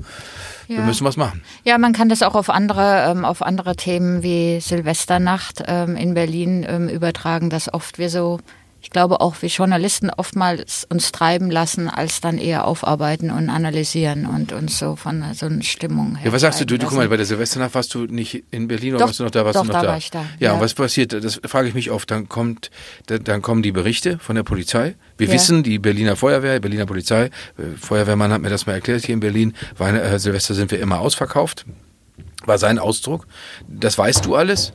Ja. 0.68 0.78
Wir 0.78 0.84
müssen 0.84 1.06
was 1.06 1.18
machen. 1.18 1.42
Ja, 1.64 1.78
man 1.78 1.94
kann 1.94 2.10
das 2.10 2.24
auch 2.24 2.36
auf 2.36 2.50
andere, 2.50 3.10
ähm, 3.10 3.26
auf 3.26 3.42
andere 3.42 3.76
Themen 3.76 4.24
wie 4.24 4.60
Silvesternacht 4.60 5.64
ähm, 5.68 5.96
in 5.96 6.14
Berlin 6.14 6.66
ähm, 6.68 6.90
übertragen, 6.90 7.50
dass 7.50 7.74
oft 7.74 8.00
wir 8.00 8.10
so 8.10 8.40
ich 8.88 8.92
glaube 8.92 9.20
auch 9.20 9.42
wir 9.42 9.50
Journalisten 9.50 10.10
oftmals 10.10 10.88
uns 10.90 11.12
treiben 11.12 11.52
lassen, 11.52 11.90
als 11.90 12.22
dann 12.22 12.38
eher 12.38 12.66
aufarbeiten 12.66 13.32
und 13.32 13.50
analysieren 13.50 14.26
und 14.26 14.54
uns 14.54 14.80
so 14.80 14.96
von 14.96 15.26
so 15.34 15.48
einer 15.48 15.62
Stimmung 15.62 16.16
her. 16.16 16.28
Ja, 16.28 16.32
was 16.32 16.40
sagst 16.40 16.62
du? 16.62 16.66
Du, 16.66 16.78
du 16.78 16.86
guck 16.86 16.96
mal, 16.96 17.10
bei 17.10 17.18
der 17.18 17.26
Silvesternacht 17.26 17.76
warst 17.76 17.94
du 17.94 18.06
nicht 18.06 18.46
in 18.50 18.70
Berlin 18.70 18.94
oder 18.94 19.00
doch, 19.00 19.08
warst 19.08 19.20
du 19.20 19.26
noch 19.26 19.32
da? 19.32 19.44
Warst 19.44 19.58
doch, 19.58 19.64
du 19.64 19.68
noch 19.68 19.74
da, 19.74 19.82
da? 19.82 19.88
war 19.90 19.98
ich 19.98 20.10
da. 20.10 20.22
Ja, 20.22 20.28
ja, 20.40 20.54
und 20.54 20.62
was 20.62 20.74
passiert? 20.74 21.12
Das 21.12 21.42
frage 21.44 21.68
ich 21.68 21.74
mich 21.74 21.92
oft. 21.92 22.10
Dann 22.10 22.30
kommt, 22.30 22.72
dann 23.08 23.42
kommen 23.42 23.62
die 23.62 23.74
Berichte 23.74 24.20
von 24.20 24.38
der 24.38 24.44
Polizei. 24.44 24.96
Wir 25.18 25.28
ja. 25.28 25.34
wissen, 25.34 25.64
die 25.64 25.80
Berliner 25.80 26.16
Feuerwehr, 26.16 26.58
Berliner 26.62 26.86
Polizei, 26.86 27.26
äh, 27.26 27.30
Feuerwehrmann 27.78 28.32
hat 28.32 28.42
mir 28.42 28.50
das 28.50 28.68
mal 28.68 28.74
erklärt 28.74 29.04
hier 29.06 29.16
in 29.16 29.20
Berlin. 29.20 29.54
Weil, 29.78 29.98
äh, 29.98 30.18
Silvester 30.18 30.54
sind 30.54 30.72
wir 30.72 30.80
immer 30.80 31.02
ausverkauft. 31.02 31.66
War 32.46 32.58
sein 32.58 32.80
Ausdruck. 32.80 33.28
Das 33.68 33.98
weißt 33.98 34.26
du 34.26 34.36
alles. 34.36 34.72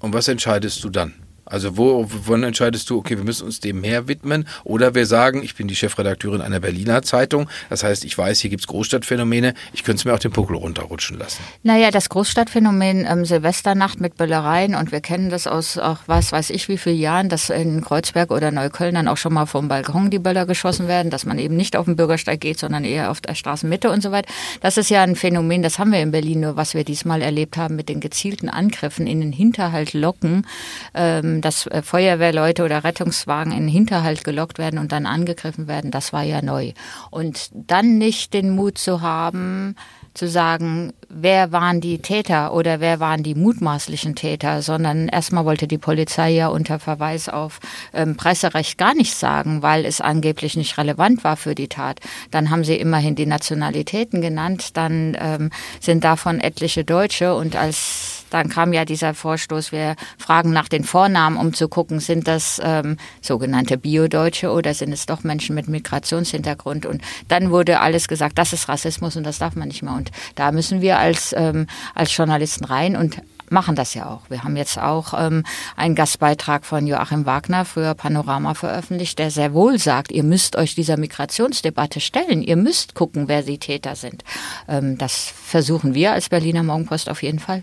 Und 0.00 0.12
was 0.12 0.28
entscheidest 0.28 0.84
du 0.84 0.90
dann? 0.90 1.14
Also 1.54 1.76
wo, 1.76 2.04
wann 2.26 2.42
entscheidest 2.42 2.90
du, 2.90 2.98
okay, 2.98 3.16
wir 3.16 3.22
müssen 3.22 3.44
uns 3.44 3.60
dem 3.60 3.80
mehr 3.80 4.08
widmen? 4.08 4.48
Oder 4.64 4.96
wir 4.96 5.06
sagen, 5.06 5.40
ich 5.44 5.54
bin 5.54 5.68
die 5.68 5.76
Chefredakteurin 5.76 6.40
einer 6.40 6.58
Berliner 6.58 7.02
Zeitung, 7.02 7.48
das 7.70 7.84
heißt, 7.84 8.04
ich 8.04 8.18
weiß, 8.18 8.40
hier 8.40 8.50
gibt's 8.50 8.66
Großstadtphänomene, 8.66 9.54
ich 9.72 9.84
könnte 9.84 10.00
es 10.00 10.04
mir 10.04 10.14
auch 10.14 10.18
den 10.18 10.32
Puckel 10.32 10.56
runterrutschen 10.56 11.16
lassen. 11.16 11.44
Naja, 11.62 11.92
das 11.92 12.08
Großstadtphänomen 12.08 13.06
ähm, 13.08 13.24
Silvesternacht 13.24 14.00
mit 14.00 14.16
Böllereien 14.16 14.74
und 14.74 14.90
wir 14.90 15.00
kennen 15.00 15.30
das 15.30 15.46
aus 15.46 15.78
auch 15.78 15.98
was 16.06 16.32
weiß 16.32 16.50
ich 16.50 16.68
wie 16.68 16.76
vielen 16.76 16.98
Jahren, 16.98 17.28
dass 17.28 17.50
in 17.50 17.84
Kreuzberg 17.84 18.32
oder 18.32 18.50
Neukölln 18.50 18.96
dann 18.96 19.06
auch 19.06 19.16
schon 19.16 19.32
mal 19.32 19.46
vom 19.46 19.68
Balkon 19.68 20.10
die 20.10 20.18
Böller 20.18 20.46
geschossen 20.46 20.88
werden, 20.88 21.10
dass 21.10 21.24
man 21.24 21.38
eben 21.38 21.54
nicht 21.54 21.76
auf 21.76 21.84
den 21.84 21.94
Bürgersteig 21.94 22.40
geht, 22.40 22.58
sondern 22.58 22.82
eher 22.82 23.12
auf 23.12 23.20
der 23.20 23.36
Straßenmitte 23.36 23.92
und 23.92 24.02
so 24.02 24.10
weiter. 24.10 24.28
Das 24.60 24.76
ist 24.76 24.90
ja 24.90 25.04
ein 25.04 25.14
Phänomen, 25.14 25.62
das 25.62 25.78
haben 25.78 25.92
wir 25.92 26.00
in 26.00 26.10
Berlin 26.10 26.40
nur, 26.40 26.56
was 26.56 26.74
wir 26.74 26.82
diesmal 26.82 27.22
erlebt 27.22 27.56
haben 27.56 27.76
mit 27.76 27.88
den 27.88 28.00
gezielten 28.00 28.48
Angriffen 28.48 29.06
in 29.06 29.20
den 29.20 29.30
Hinterhalt 29.30 29.92
locken. 29.92 30.48
Ähm, 30.94 31.43
dass 31.44 31.66
äh, 31.66 31.82
Feuerwehrleute 31.82 32.64
oder 32.64 32.84
Rettungswagen 32.84 33.52
in 33.52 33.60
den 33.60 33.68
Hinterhalt 33.68 34.24
gelockt 34.24 34.58
werden 34.58 34.78
und 34.78 34.92
dann 34.92 35.06
angegriffen 35.06 35.68
werden, 35.68 35.90
das 35.90 36.12
war 36.12 36.22
ja 36.22 36.42
neu. 36.42 36.72
Und 37.10 37.50
dann 37.52 37.98
nicht 37.98 38.34
den 38.34 38.50
Mut 38.50 38.78
zu 38.78 39.00
haben, 39.00 39.76
zu 40.14 40.28
sagen, 40.28 40.92
wer 41.08 41.50
waren 41.50 41.80
die 41.80 41.98
Täter 41.98 42.54
oder 42.54 42.78
wer 42.78 43.00
waren 43.00 43.24
die 43.24 43.34
mutmaßlichen 43.34 44.14
Täter, 44.14 44.62
sondern 44.62 45.08
erstmal 45.08 45.44
wollte 45.44 45.66
die 45.66 45.78
Polizei 45.78 46.30
ja 46.30 46.48
unter 46.48 46.78
Verweis 46.78 47.28
auf 47.28 47.58
ähm, 47.92 48.16
Presserecht 48.16 48.78
gar 48.78 48.94
nichts 48.94 49.18
sagen, 49.18 49.62
weil 49.62 49.84
es 49.84 50.00
angeblich 50.00 50.56
nicht 50.56 50.78
relevant 50.78 51.24
war 51.24 51.36
für 51.36 51.56
die 51.56 51.68
Tat. 51.68 51.98
Dann 52.30 52.50
haben 52.50 52.62
sie 52.62 52.76
immerhin 52.76 53.16
die 53.16 53.26
Nationalitäten 53.26 54.20
genannt, 54.20 54.76
dann 54.76 55.16
ähm, 55.20 55.50
sind 55.80 56.04
davon 56.04 56.38
etliche 56.40 56.84
Deutsche 56.84 57.34
und 57.34 57.56
als 57.56 58.23
dann 58.34 58.48
kam 58.48 58.72
ja 58.72 58.84
dieser 58.84 59.14
Vorstoß, 59.14 59.70
wir 59.70 59.94
fragen 60.18 60.50
nach 60.50 60.68
den 60.68 60.82
Vornamen, 60.82 61.36
um 61.36 61.54
zu 61.54 61.68
gucken, 61.68 62.00
sind 62.00 62.26
das 62.26 62.60
ähm, 62.64 62.96
sogenannte 63.20 63.78
Bio-Deutsche 63.78 64.50
oder 64.50 64.74
sind 64.74 64.92
es 64.92 65.06
doch 65.06 65.22
Menschen 65.22 65.54
mit 65.54 65.68
Migrationshintergrund? 65.68 66.84
Und 66.84 67.00
dann 67.28 67.52
wurde 67.52 67.78
alles 67.78 68.08
gesagt, 68.08 68.36
das 68.36 68.52
ist 68.52 68.68
Rassismus 68.68 69.14
und 69.14 69.22
das 69.22 69.38
darf 69.38 69.54
man 69.54 69.68
nicht 69.68 69.84
mehr. 69.84 69.94
Und 69.94 70.10
da 70.34 70.50
müssen 70.50 70.80
wir 70.80 70.98
als, 70.98 71.32
ähm, 71.38 71.68
als 71.94 72.16
Journalisten 72.16 72.64
rein 72.64 72.96
und 72.96 73.22
machen 73.50 73.76
das 73.76 73.94
ja 73.94 74.08
auch. 74.08 74.28
Wir 74.30 74.42
haben 74.42 74.56
jetzt 74.56 74.78
auch 74.78 75.14
ähm, 75.16 75.44
einen 75.76 75.94
Gastbeitrag 75.94 76.64
von 76.64 76.88
Joachim 76.88 77.26
Wagner, 77.26 77.64
früher 77.64 77.94
Panorama, 77.94 78.54
veröffentlicht, 78.54 79.20
der 79.20 79.30
sehr 79.30 79.54
wohl 79.54 79.78
sagt, 79.78 80.10
ihr 80.10 80.24
müsst 80.24 80.56
euch 80.56 80.74
dieser 80.74 80.96
Migrationsdebatte 80.96 82.00
stellen. 82.00 82.42
Ihr 82.42 82.56
müsst 82.56 82.96
gucken, 82.96 83.28
wer 83.28 83.42
die 83.42 83.58
Täter 83.58 83.94
sind. 83.94 84.24
Ähm, 84.66 84.98
das 84.98 85.32
versuchen 85.32 85.94
wir 85.94 86.12
als 86.12 86.30
Berliner 86.30 86.64
Morgenpost 86.64 87.08
auf 87.08 87.22
jeden 87.22 87.38
Fall. 87.38 87.62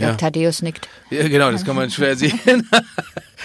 Ja. 0.00 0.14
Thaddeus 0.14 0.62
nickt. 0.62 0.88
Ja, 1.10 1.26
genau, 1.28 1.50
das 1.50 1.64
kann 1.64 1.76
man 1.76 1.90
schwer 1.90 2.16
sehen. 2.16 2.38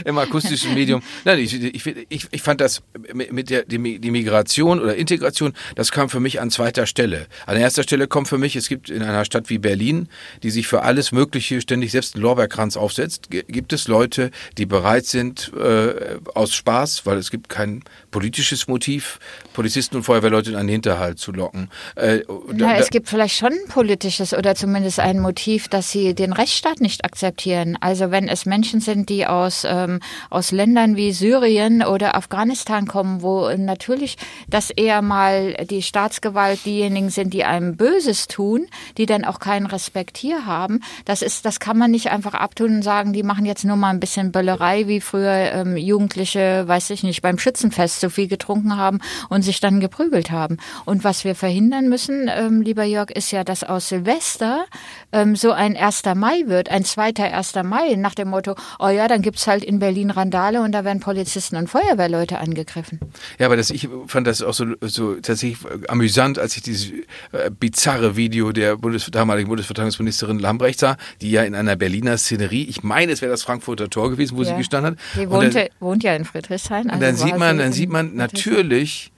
Im 0.03 0.17
akustischen 0.17 0.74
Medium. 0.74 1.01
Nein, 1.24 1.39
ich, 1.39 1.53
ich, 1.53 2.27
ich, 2.29 2.41
fand 2.41 2.59
das 2.59 2.81
mit 3.13 3.50
der 3.50 3.63
die, 3.63 3.77
Migration 3.77 4.81
oder 4.81 4.95
Integration, 4.95 5.53
das 5.75 5.91
kam 5.91 6.09
für 6.09 6.19
mich 6.19 6.41
an 6.41 6.51
zweiter 6.51 6.85
Stelle. 6.85 7.27
An 7.45 7.55
erster 7.55 7.83
Stelle 7.83 8.07
kommt 8.07 8.27
für 8.27 8.38
mich, 8.38 8.57
es 8.57 8.67
gibt 8.67 8.89
in 8.89 9.01
einer 9.01 9.24
Stadt 9.24 9.50
wie 9.50 9.57
Berlin, 9.57 10.09
die 10.43 10.50
sich 10.50 10.67
für 10.67 10.81
alles 10.81 11.13
Mögliche 11.13 11.62
ständig 11.62 11.91
selbst 11.91 12.15
einen 12.15 12.24
Lorbeerkranz 12.24 12.75
aufsetzt, 12.75 13.29
gibt 13.29 13.71
es 13.71 13.88
Leute, 13.88 14.31
die 14.57 14.65
bereit 14.65 15.05
sind, 15.05 15.53
äh, 15.57 16.17
aus 16.33 16.53
Spaß, 16.53 17.05
weil 17.05 17.17
es 17.17 17.31
gibt 17.31 17.47
kein 17.47 17.81
politisches 18.12 18.67
Motiv, 18.67 19.19
Polizisten 19.53 19.95
und 19.95 20.03
Feuerwehrleute 20.03 20.51
in 20.51 20.55
einen 20.57 20.69
Hinterhalt 20.69 21.19
zu 21.19 21.31
locken. 21.31 21.69
Äh, 21.95 22.19
Na, 22.51 22.74
da, 22.74 22.77
es 22.77 22.89
gibt 22.89 23.07
vielleicht 23.07 23.38
schon 23.38 23.53
ein 23.53 23.67
politisches 23.69 24.33
oder 24.33 24.55
zumindest 24.55 25.00
ein 25.00 25.19
Motiv, 25.19 25.67
dass 25.69 25.91
sie 25.91 26.13
den 26.13 26.33
Rechtsstaat 26.45 26.79
nicht 26.79 27.03
akzeptieren. 27.03 27.75
Also 27.81 28.11
wenn 28.11 28.27
es 28.27 28.45
Menschen 28.45 28.79
sind, 28.79 29.09
die 29.09 29.25
aus, 29.25 29.65
ähm, 29.67 29.99
aus 30.29 30.51
Ländern 30.51 30.95
wie 30.95 31.11
Syrien 31.11 31.81
oder 31.81 32.15
Afghanistan 32.15 32.85
kommen, 32.85 33.23
wo 33.23 33.49
natürlich 33.49 34.17
das 34.47 34.69
eher 34.69 35.01
mal 35.01 35.55
die 35.67 35.81
Staatsgewalt 35.81 36.63
diejenigen 36.63 37.09
sind, 37.09 37.33
die 37.33 37.45
einem 37.45 37.77
Böses 37.77 38.27
tun, 38.27 38.67
die 38.99 39.07
dann 39.07 39.25
auch 39.25 39.39
keinen 39.39 39.65
Respekt 39.65 40.17
hier 40.17 40.45
haben, 40.45 40.81
das 41.05 41.23
ist, 41.23 41.45
das 41.45 41.59
kann 41.59 41.79
man 41.79 41.89
nicht 41.89 42.11
einfach 42.11 42.35
abtun 42.35 42.75
und 42.75 42.81
sagen, 42.83 43.11
die 43.11 43.23
machen 43.23 43.47
jetzt 43.47 43.65
nur 43.65 43.75
mal 43.75 43.89
ein 43.89 43.99
bisschen 43.99 44.31
Böllerei, 44.31 44.87
wie 44.87 45.01
früher 45.01 45.51
ähm, 45.51 45.75
Jugendliche, 45.77 46.67
weiß 46.67 46.91
ich 46.91 47.01
nicht, 47.01 47.23
beim 47.23 47.39
Schützenfest 47.39 48.01
so 48.01 48.11
viel 48.11 48.27
getrunken 48.27 48.77
haben 48.77 48.99
und 49.29 49.41
sich 49.41 49.61
dann 49.61 49.79
geprügelt 49.79 50.29
haben. 50.29 50.57
Und 50.85 51.03
was 51.03 51.23
wir 51.23 51.33
verhindern 51.33 51.89
müssen, 51.89 52.29
ähm, 52.31 52.61
lieber 52.61 52.83
Jörg, 52.83 53.09
ist 53.09 53.31
ja, 53.31 53.43
dass 53.43 53.63
aus 53.63 53.89
Silvester 53.89 54.65
ähm, 55.11 55.35
so 55.35 55.51
ein 55.51 55.75
1. 55.75 56.03
Mai 56.13 56.25
wird, 56.46 56.70
ein 56.70 56.84
zweiter 56.84 57.24
1. 57.24 57.53
Mai, 57.63 57.96
nach 57.96 58.15
dem 58.15 58.29
Motto, 58.29 58.55
oh 58.79 58.88
ja, 58.88 59.08
dann 59.08 59.22
gibt's 59.22 59.48
halt 59.48 59.63
in 59.63 59.79
Berlin 59.79 60.12
Randale 60.12 60.62
und 60.62 60.72
da 60.72 60.84
werden 60.84 61.00
Polizisten 61.00 61.55
und 61.55 61.70
Feuerwehrleute 61.70 62.39
angegriffen. 62.39 63.00
Ja, 63.39 63.46
aber 63.48 63.58
das, 63.58 63.70
ich 63.70 63.88
fand 64.08 64.27
das 64.27 64.41
auch 64.41 64.53
so, 64.53 64.65
so 64.82 65.15
tatsächlich 65.15 65.58
amüsant, 65.89 66.39
als 66.39 66.55
ich 66.58 66.63
dieses 66.63 66.91
äh, 67.32 67.50
bizarre 67.51 68.15
Video 68.15 68.51
der 68.51 68.77
Bundes 68.77 69.10
damaligen 69.12 69.50
Bundesverteidigungsministerin 69.50 70.39
Lambrecht 70.39 70.79
sah, 70.79 70.98
die 71.22 71.32
ja 71.32 71.44
in 71.44 71.55
einer 71.55 71.75
Berliner 71.75 72.17
Szenerie, 72.17 72.63
ich 72.63 72.84
meine, 72.84 73.12
es 73.12 73.22
wäre 73.22 73.32
das 73.32 73.44
Frankfurter 73.44 73.89
Tor 73.89 74.10
gewesen, 74.10 74.38
wo 74.38 74.44
ja. 74.44 74.50
sie 74.50 74.55
gestanden 74.58 74.94
hat. 74.94 75.00
Sie 75.15 75.29
wohnte, 75.29 75.50
dann, 75.51 75.67
wohnt 75.79 76.03
ja 76.03 76.15
in 76.15 76.25
Friedrichshain. 76.25 76.89
Also 76.89 76.96
und 76.96 77.01
dann 77.01 77.15
sieht 77.15 77.38
man, 77.38 77.58
dann 77.58 77.74
sieht 77.74 77.89
man 77.89 78.15
natürlich, 78.15 79.12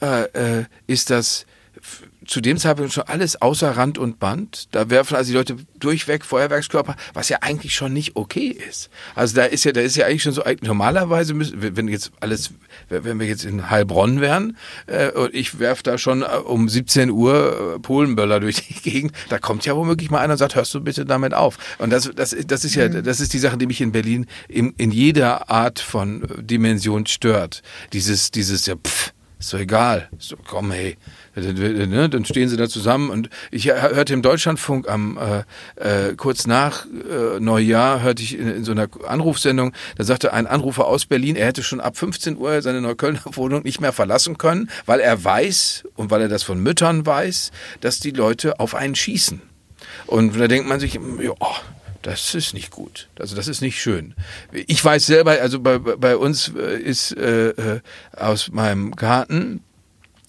äh, 0.00 0.60
äh, 0.60 0.64
ist 0.86 1.10
das 1.10 1.46
zu 2.32 2.40
dem 2.40 2.56
Zeitpunkt 2.56 2.94
schon 2.94 3.04
alles 3.04 3.42
außer 3.42 3.76
Rand 3.76 3.98
und 3.98 4.18
Band. 4.18 4.68
Da 4.70 4.88
werfen 4.88 5.16
also 5.16 5.30
die 5.30 5.36
Leute 5.36 5.56
durchweg 5.78 6.24
Feuerwerkskörper, 6.24 6.96
was 7.12 7.28
ja 7.28 7.38
eigentlich 7.42 7.74
schon 7.74 7.92
nicht 7.92 8.16
okay 8.16 8.46
ist. 8.46 8.88
Also 9.14 9.36
da 9.36 9.44
ist 9.44 9.64
ja, 9.64 9.72
da 9.72 9.82
ist 9.82 9.96
ja 9.96 10.06
eigentlich 10.06 10.22
schon 10.22 10.32
so, 10.32 10.42
normalerweise 10.62 11.34
müssen, 11.34 11.76
wenn 11.76 11.88
jetzt 11.88 12.10
alles, 12.20 12.54
wenn 12.88 13.20
wir 13.20 13.26
jetzt 13.26 13.44
in 13.44 13.68
Heilbronn 13.68 14.22
wären, 14.22 14.56
äh, 14.86 15.10
und 15.10 15.34
ich 15.34 15.58
werf 15.58 15.82
da 15.82 15.98
schon 15.98 16.22
äh, 16.22 16.24
um 16.24 16.70
17 16.70 17.10
Uhr 17.10 17.74
äh, 17.76 17.78
Polenböller 17.80 18.40
durch 18.40 18.66
die 18.66 18.74
Gegend, 18.90 19.12
da 19.28 19.38
kommt 19.38 19.66
ja 19.66 19.76
womöglich 19.76 20.10
mal 20.10 20.20
einer 20.20 20.32
und 20.32 20.38
sagt, 20.38 20.54
hörst 20.54 20.72
du 20.72 20.80
bitte 20.80 21.04
damit 21.04 21.34
auf. 21.34 21.58
Und 21.76 21.90
das, 21.90 22.10
das, 22.16 22.34
das 22.46 22.64
ist 22.64 22.74
ja, 22.76 22.88
mhm. 22.88 23.04
das 23.04 23.20
ist 23.20 23.34
die 23.34 23.38
Sache, 23.40 23.58
die 23.58 23.66
mich 23.66 23.82
in 23.82 23.92
Berlin 23.92 24.24
in, 24.48 24.72
in 24.78 24.90
jeder 24.90 25.50
Art 25.50 25.80
von 25.80 26.26
Dimension 26.38 27.04
stört. 27.04 27.62
Dieses, 27.92 28.30
dieses, 28.30 28.64
ja, 28.64 28.76
pff, 28.76 29.12
ist 29.42 29.52
doch 29.52 29.58
egal. 29.58 30.08
So, 30.18 30.36
komm, 30.46 30.70
hey. 30.70 30.96
Ne, 31.34 32.08
dann 32.08 32.24
stehen 32.24 32.48
sie 32.48 32.56
da 32.56 32.68
zusammen 32.68 33.10
und 33.10 33.30
ich 33.50 33.66
hörte 33.66 34.12
im 34.12 34.22
Deutschlandfunk 34.22 34.88
am 34.88 35.18
äh, 35.18 36.10
äh, 36.10 36.14
kurz 36.14 36.46
nach 36.46 36.84
äh, 36.86 37.40
Neujahr 37.40 38.02
hörte 38.02 38.22
ich 38.22 38.38
in, 38.38 38.48
in, 38.48 38.64
so 38.64 38.72
einer 38.72 38.88
Anrufsendung, 39.06 39.72
da 39.96 40.04
sagte 40.04 40.32
ein 40.32 40.46
Anrufer 40.46 40.86
aus 40.86 41.06
Berlin, 41.06 41.36
er 41.36 41.46
hätte 41.46 41.62
schon 41.62 41.80
ab 41.80 41.96
15 41.96 42.36
Uhr 42.36 42.60
seine 42.62 42.82
Neuköllner 42.82 43.22
Wohnung 43.32 43.62
nicht 43.62 43.80
mehr 43.80 43.92
verlassen 43.92 44.38
können, 44.38 44.70
weil 44.86 45.00
er 45.00 45.24
weiß 45.24 45.84
und 45.96 46.10
weil 46.10 46.20
er 46.20 46.28
das 46.28 46.42
von 46.42 46.62
Müttern 46.62 47.04
weiß, 47.06 47.50
dass 47.80 47.98
die 47.98 48.10
Leute 48.10 48.60
auf 48.60 48.74
einen 48.74 48.94
schießen. 48.94 49.40
Und 50.06 50.38
da 50.38 50.48
denkt 50.48 50.68
man 50.68 50.80
sich, 50.80 50.94
ja, 50.94 51.32
das 52.02 52.34
ist 52.34 52.54
nicht 52.54 52.70
gut. 52.70 53.08
Also 53.18 53.36
das 53.36 53.48
ist 53.48 53.60
nicht 53.60 53.80
schön. 53.80 54.14
Ich 54.52 54.84
weiß 54.84 55.06
selber, 55.06 55.32
also 55.40 55.60
bei, 55.60 55.78
bei 55.78 56.16
uns 56.16 56.52
äh, 56.56 56.78
ist 56.78 57.16
äh, 57.16 57.50
äh, 57.50 57.80
aus 58.16 58.50
meinem 58.50 58.92
Garten 58.92 59.62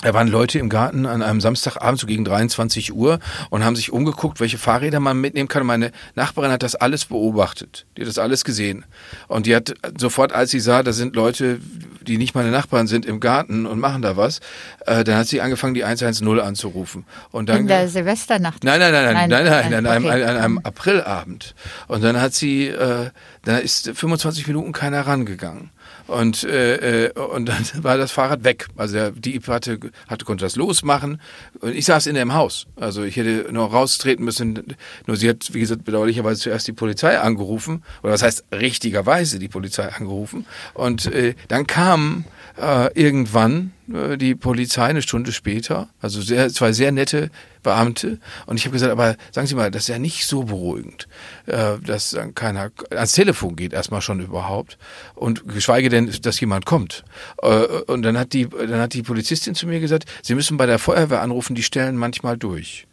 da 0.04 0.14
waren 0.14 0.28
Leute 0.28 0.60
im 0.60 0.70
Garten 0.70 1.06
an 1.06 1.22
einem 1.22 1.40
Samstagabend 1.40 2.00
so 2.00 2.08
gegen 2.08 2.26
23 2.26 2.94
Uhr 2.94 3.20
und 3.50 3.64
haben 3.64 3.76
sich 3.76 3.92
umgeguckt, 3.92 4.40
welche 4.40 4.58
Fahrräder 4.58 5.00
man 5.00 5.20
mitnehmen 5.20 5.48
kann. 5.48 5.62
Und 5.62 5.68
meine 5.68 5.92
Nachbarin 6.16 6.52
hat 6.52 6.62
das 6.62 6.76
alles 6.76 7.06
beobachtet. 7.06 7.86
Die 7.96 8.02
hat 8.02 8.10
das 8.10 8.18
alles 8.18 8.44
gesehen. 8.44 8.86
Und 9.30 9.46
die 9.46 9.56
hat 9.56 9.74
sofort, 9.98 10.34
als 10.34 10.52
sie 10.52 10.60
sah, 10.60 10.84
da 10.84 10.92
sind 10.92 11.16
Leute, 11.16 11.60
die 12.02 12.18
nicht 12.18 12.36
meine 12.36 12.52
Nachbarn 12.52 12.88
sind, 12.88 13.06
im 13.06 13.22
Garten 13.22 13.66
und 13.66 13.80
machen 13.80 14.02
da 14.02 14.18
was, 14.18 14.40
äh, 14.86 15.06
dann 15.06 15.16
hat 15.16 15.28
sie 15.28 15.40
angefangen, 15.40 15.74
die 15.74 15.86
110 15.86 16.28
anzurufen. 16.40 17.06
Und 17.32 17.48
dann, 17.48 17.60
In 17.60 17.68
der 17.68 17.88
Silvesternacht? 17.88 18.64
Nein, 18.64 18.80
nein, 18.80 18.92
nein, 18.92 19.06
nein, 19.06 19.30
nein, 19.30 19.46
nein, 19.46 19.72
nein, 19.72 19.84
nein 19.84 19.86
an, 19.86 20.12
einem, 20.12 20.30
an 20.30 20.38
einem 20.38 20.58
Aprilabend. 20.60 21.56
Und 21.88 22.04
dann 22.04 22.20
hat 22.20 22.34
sie, 22.34 22.68
äh, 22.68 23.10
da 23.46 23.58
ist 23.58 23.90
25 23.94 24.48
Minuten 24.48 24.74
keiner 24.74 25.08
rangegangen. 25.08 25.72
Und, 26.08 26.44
äh, 26.44 27.06
äh, 27.06 27.12
und 27.14 27.48
dann 27.48 27.66
war 27.84 27.98
das 27.98 28.12
Fahrrad 28.12 28.44
weg. 28.44 28.68
Also 28.76 28.96
der 28.96 29.12
Dieb 29.12 29.48
hatte, 29.48 29.80
hatte, 30.08 30.26
konnte 30.26 30.44
das 30.44 30.56
losmachen. 30.56 31.22
Und 31.60 31.76
ich 31.76 31.86
saß 31.86 32.08
in 32.08 32.16
dem 32.16 32.34
Haus. 32.34 32.68
Also 32.76 33.04
ich 33.04 33.16
hätte 33.16 33.52
noch 33.52 33.74
raustreten 33.74 34.26
müssen. 34.26 34.76
Nur 35.08 35.18
sie 35.18 35.30
hat, 35.30 35.54
wie 35.54 35.60
gesagt, 35.60 35.86
bedauerlicherweise 35.86 36.42
zuerst 36.42 36.68
die 36.68 36.74
Polizei 36.74 37.20
angerufen. 37.20 37.84
Oder 38.02 38.14
was 38.14 38.24
heißt 38.24 38.46
richtigerweise 38.52 39.40
die 39.40 39.48
Polizei 39.48 39.88
angerufen. 39.88 40.46
Und 40.74 41.06
äh, 41.08 41.36
dann 41.48 41.68
kam 41.68 42.26
äh, 42.60 42.92
irgendwann 42.94 43.72
äh, 43.92 44.18
die 44.18 44.36
Polizei 44.36 44.86
eine 44.86 45.02
Stunde 45.02 45.32
später, 45.32 45.90
also 46.02 46.22
sehr, 46.22 46.50
zwei 46.50 46.72
sehr 46.72 46.92
nette 46.92 47.30
Beamte. 47.64 48.20
Und 48.46 48.58
ich 48.58 48.66
habe 48.66 48.74
gesagt, 48.74 48.92
aber 48.92 49.16
sagen 49.32 49.48
Sie 49.48 49.56
mal, 49.56 49.72
das 49.72 49.84
ist 49.84 49.88
ja 49.88 50.00
nicht 50.00 50.26
so 50.26 50.44
beruhigend, 50.44 51.08
äh, 51.48 51.78
dass 51.86 52.12
dann 52.12 52.36
keiner 52.36 52.72
ans 52.92 53.14
Telefon 53.14 53.56
geht 53.56 53.74
erstmal 53.74 54.02
schon 54.02 54.20
überhaupt 54.20 54.78
und 55.16 55.48
geschweige 55.48 55.90
denn, 55.90 56.12
dass 56.22 56.40
jemand 56.40 56.66
kommt. 56.66 57.04
Äh, 57.42 57.48
und 57.88 58.04
dann 58.04 58.18
hat 58.18 58.34
die, 58.34 58.48
dann 58.48 58.80
hat 58.80 58.94
die 58.94 59.04
Polizistin 59.04 59.56
zu 59.56 59.68
mir 59.68 59.80
gesagt, 59.80 60.06
Sie 60.22 60.36
müssen 60.36 60.58
bei 60.58 60.66
der 60.66 60.80
Feuerwehr 60.80 61.22
anrufen, 61.22 61.56
die 61.56 61.64
stellen 61.64 61.98
manchmal 61.98 62.38
durch. 62.38 62.88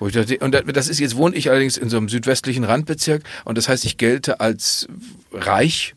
und 0.00 0.14
das 0.14 0.88
ist 0.88 0.98
jetzt 0.98 1.16
wohne 1.16 1.36
ich 1.36 1.50
allerdings 1.50 1.76
in 1.76 1.90
so 1.90 1.98
einem 1.98 2.08
südwestlichen 2.08 2.64
Randbezirk 2.64 3.22
und 3.44 3.58
das 3.58 3.68
heißt, 3.68 3.84
ich 3.84 3.98
gelte 3.98 4.40
als 4.40 4.88
reich 5.30 5.94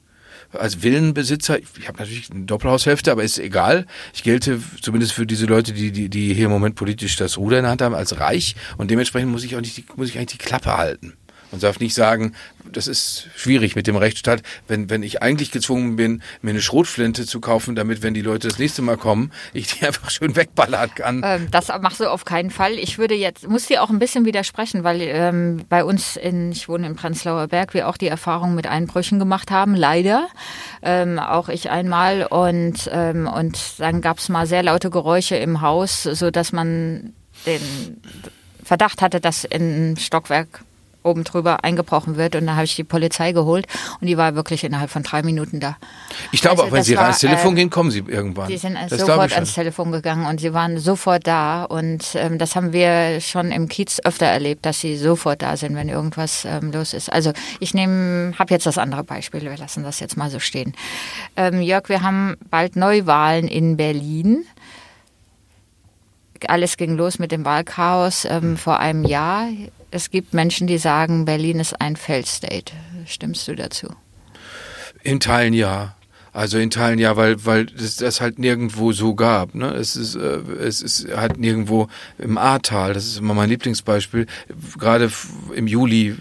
als 0.51 0.81
Villenbesitzer, 0.81 1.59
ich 1.59 1.87
habe 1.87 1.99
natürlich 1.99 2.31
eine 2.31 2.45
Doppelhaushälfte, 2.45 3.11
aber 3.11 3.23
ist 3.23 3.39
egal. 3.39 3.85
Ich 4.13 4.23
gelte 4.23 4.61
zumindest 4.81 5.13
für 5.13 5.25
diese 5.25 5.45
Leute, 5.45 5.73
die, 5.73 5.91
die, 5.91 6.09
die 6.09 6.33
hier 6.33 6.45
im 6.45 6.51
Moment 6.51 6.75
politisch 6.75 7.15
das 7.15 7.37
Ruder 7.37 7.57
in 7.57 7.63
der 7.63 7.71
Hand 7.71 7.81
haben, 7.81 7.95
als 7.95 8.19
reich 8.19 8.55
und 8.77 8.91
dementsprechend 8.91 9.31
muss 9.31 9.43
ich 9.43 9.55
auch 9.55 9.61
nicht, 9.61 9.97
muss 9.97 10.09
ich 10.09 10.17
eigentlich 10.17 10.37
die 10.39 10.45
Klappe 10.45 10.77
halten 10.77 11.13
und 11.51 11.63
darf 11.63 11.79
nicht 11.79 11.93
sagen, 11.93 12.33
das 12.71 12.87
ist 12.87 13.27
schwierig 13.35 13.75
mit 13.75 13.87
dem 13.87 13.95
Rechtsstaat, 13.95 14.41
wenn, 14.67 14.89
wenn 14.89 15.03
ich 15.03 15.21
eigentlich 15.21 15.51
gezwungen 15.51 15.95
bin, 15.95 16.21
mir 16.41 16.51
eine 16.51 16.61
Schrotflinte 16.61 17.25
zu 17.25 17.39
kaufen, 17.39 17.75
damit, 17.75 18.03
wenn 18.03 18.13
die 18.13 18.21
Leute 18.21 18.47
das 18.47 18.59
nächste 18.59 18.81
Mal 18.81 18.97
kommen, 18.97 19.31
ich 19.53 19.67
die 19.67 19.85
einfach 19.87 20.09
schön 20.09 20.35
wegballern 20.35 20.93
kann. 20.93 21.21
Ähm, 21.23 21.47
das 21.51 21.69
machst 21.81 21.99
du 21.99 22.11
auf 22.11 22.25
keinen 22.25 22.49
Fall. 22.49 22.73
Ich 22.73 22.97
würde 22.97 23.15
jetzt, 23.15 23.47
muss 23.47 23.67
dir 23.67 23.83
auch 23.83 23.89
ein 23.89 23.99
bisschen 23.99 24.25
widersprechen, 24.25 24.83
weil 24.83 25.01
ähm, 25.01 25.61
bei 25.69 25.83
uns 25.83 26.17
in, 26.17 26.51
ich 26.51 26.67
wohne 26.67 26.87
in 26.87 26.95
Prenzlauer 26.95 27.47
Berg, 27.47 27.73
wir 27.73 27.87
auch 27.87 27.97
die 27.97 28.07
Erfahrung 28.07 28.55
mit 28.55 28.67
Einbrüchen 28.67 29.19
gemacht 29.19 29.51
haben, 29.51 29.75
leider. 29.75 30.27
Ähm, 30.81 31.19
auch 31.19 31.49
ich 31.49 31.69
einmal 31.69 32.25
und, 32.25 32.89
ähm, 32.91 33.27
und 33.27 33.79
dann 33.79 34.01
gab 34.01 34.19
es 34.19 34.29
mal 34.29 34.45
sehr 34.45 34.63
laute 34.63 34.89
Geräusche 34.89 35.35
im 35.35 35.61
Haus, 35.61 36.03
so 36.03 36.31
dass 36.31 36.51
man 36.51 37.13
den 37.45 37.61
Verdacht 38.63 39.01
hatte, 39.01 39.21
dass 39.21 39.45
in 39.45 39.95
Stockwerk 39.97 40.61
oben 41.07 41.23
drüber 41.23 41.63
eingebrochen 41.63 42.17
wird. 42.17 42.35
Und 42.35 42.47
dann 42.47 42.55
habe 42.55 42.65
ich 42.65 42.75
die 42.75 42.83
Polizei 42.83 43.31
geholt 43.31 43.67
und 43.99 44.07
die 44.07 44.17
war 44.17 44.35
wirklich 44.35 44.63
innerhalb 44.63 44.89
von 44.89 45.03
drei 45.03 45.23
Minuten 45.23 45.59
da. 45.59 45.77
Ich 46.31 46.41
glaube 46.41 46.61
also, 46.61 46.69
auch, 46.69 46.71
wenn 46.71 46.83
Sie 46.83 46.95
war, 46.95 47.03
ans 47.03 47.19
Telefon 47.19 47.53
äh, 47.53 47.61
gehen, 47.61 47.69
kommen 47.69 47.91
Sie 47.91 48.03
irgendwann. 48.07 48.47
Sie 48.47 48.57
sind 48.57 48.77
das 48.89 48.99
sofort 48.99 49.33
ans 49.33 49.53
Telefon 49.53 49.91
gegangen 49.91 50.25
und 50.25 50.39
sie 50.39 50.53
waren 50.53 50.77
sofort 50.77 51.25
da. 51.25 51.63
Und 51.63 52.15
ähm, 52.15 52.37
das 52.37 52.55
haben 52.55 52.73
wir 52.73 53.21
schon 53.21 53.51
im 53.51 53.67
Kiez 53.67 53.99
öfter 54.03 54.25
erlebt, 54.25 54.65
dass 54.65 54.79
sie 54.79 54.97
sofort 54.97 55.41
da 55.41 55.57
sind, 55.57 55.75
wenn 55.75 55.89
irgendwas 55.89 56.45
ähm, 56.45 56.71
los 56.71 56.93
ist. 56.93 57.11
Also 57.11 57.31
ich 57.59 57.73
nehme, 57.73 58.33
habe 58.37 58.53
jetzt 58.53 58.65
das 58.65 58.77
andere 58.77 59.03
Beispiel, 59.03 59.41
wir 59.41 59.57
lassen 59.57 59.83
das 59.83 59.99
jetzt 59.99 60.17
mal 60.17 60.29
so 60.29 60.39
stehen. 60.39 60.73
Ähm, 61.35 61.61
Jörg, 61.61 61.89
wir 61.89 62.01
haben 62.01 62.35
bald 62.49 62.75
Neuwahlen 62.75 63.47
in 63.47 63.77
Berlin 63.77 64.45
alles 66.49 66.77
ging 66.77 66.95
los 66.95 67.19
mit 67.19 67.31
dem 67.31 67.45
Wahlchaos 67.45 68.25
ähm, 68.25 68.57
vor 68.57 68.79
einem 68.79 69.05
Jahr 69.05 69.47
es 69.91 70.11
gibt 70.11 70.33
Menschen, 70.33 70.67
die 70.67 70.77
sagen, 70.77 71.25
Berlin 71.25 71.59
ist 71.59 71.79
ein 71.79 71.95
Feldstate. 71.95 72.73
Stimmst 73.05 73.47
du 73.47 73.55
dazu? 73.55 73.87
In 75.03 75.19
Teilen 75.19 75.53
ja. 75.53 75.95
Also 76.33 76.59
in 76.59 76.69
Teilen 76.69 76.99
ja, 76.99 77.17
weil 77.17 77.43
weil 77.45 77.65
es 77.77 77.95
das 77.95 78.21
halt 78.21 78.37
nirgendwo 78.37 78.91
so 78.91 79.15
gab. 79.15 79.55
Ne? 79.55 79.73
Es 79.73 79.95
ist 79.95 80.15
äh, 80.15 80.41
es 80.59 80.81
ist 80.81 81.07
halt 81.15 81.39
nirgendwo 81.39 81.87
im 82.19 82.37
Ahrtal. 82.37 82.93
Das 82.93 83.05
ist 83.05 83.17
immer 83.17 83.33
mein 83.33 83.49
Lieblingsbeispiel. 83.49 84.27
Gerade 84.77 85.09
im 85.55 85.65
Juli 85.65 86.09
äh, 86.09 86.15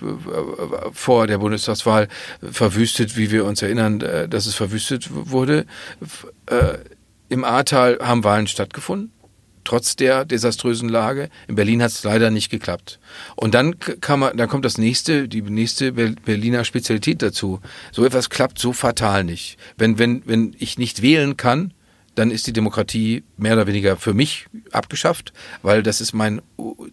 vor 0.93 1.27
der 1.27 1.37
Bundestagswahl 1.39 2.09
verwüstet, 2.41 3.19
wie 3.19 3.31
wir 3.31 3.45
uns 3.45 3.61
erinnern, 3.61 4.01
äh, 4.01 4.27
dass 4.27 4.47
es 4.47 4.55
verwüstet 4.55 5.11
wurde. 5.11 5.67
Äh, 6.47 6.79
Im 7.29 7.45
Ahrtal 7.45 7.99
haben 8.01 8.25
Wahlen 8.25 8.47
stattgefunden 8.47 9.11
trotz 9.67 9.97
der 9.97 10.25
desaströsen 10.25 10.89
Lage. 10.89 11.29
In 11.49 11.57
Berlin 11.57 11.83
hat 11.83 11.91
es 11.91 12.05
leider 12.05 12.31
nicht 12.31 12.51
geklappt. 12.51 12.99
Und 13.35 13.55
dann 13.55 13.79
kann 13.79 14.21
man, 14.21 14.37
dann 14.37 14.49
kommt 14.49 14.65
das 14.65 14.79
nächste, 14.79 15.29
die 15.29 15.43
nächste 15.43 15.93
Berliner 15.93 16.65
Spezialität 16.65 17.21
dazu. 17.21 17.61
So 17.93 18.05
etwas 18.05 18.31
klappt 18.31 18.59
so 18.59 18.73
fatal 18.73 19.25
nicht. 19.25 19.59
Wenn, 19.77 19.99
wenn, 19.99 20.23
wenn 20.25 20.57
ich 20.59 20.79
nicht 20.79 21.03
wählen 21.03 21.37
kann, 21.37 21.73
dann 22.17 22.31
ist 22.31 22.47
die 22.47 22.53
Demokratie 22.53 23.25
mehr 23.37 23.53
oder 23.53 23.67
weniger 23.67 23.97
für 23.97 24.15
mich 24.15 24.47
abgeschafft, 24.73 25.33
weil 25.63 25.83
das 25.83 26.01
ist 26.01 26.15
mein 26.15 26.41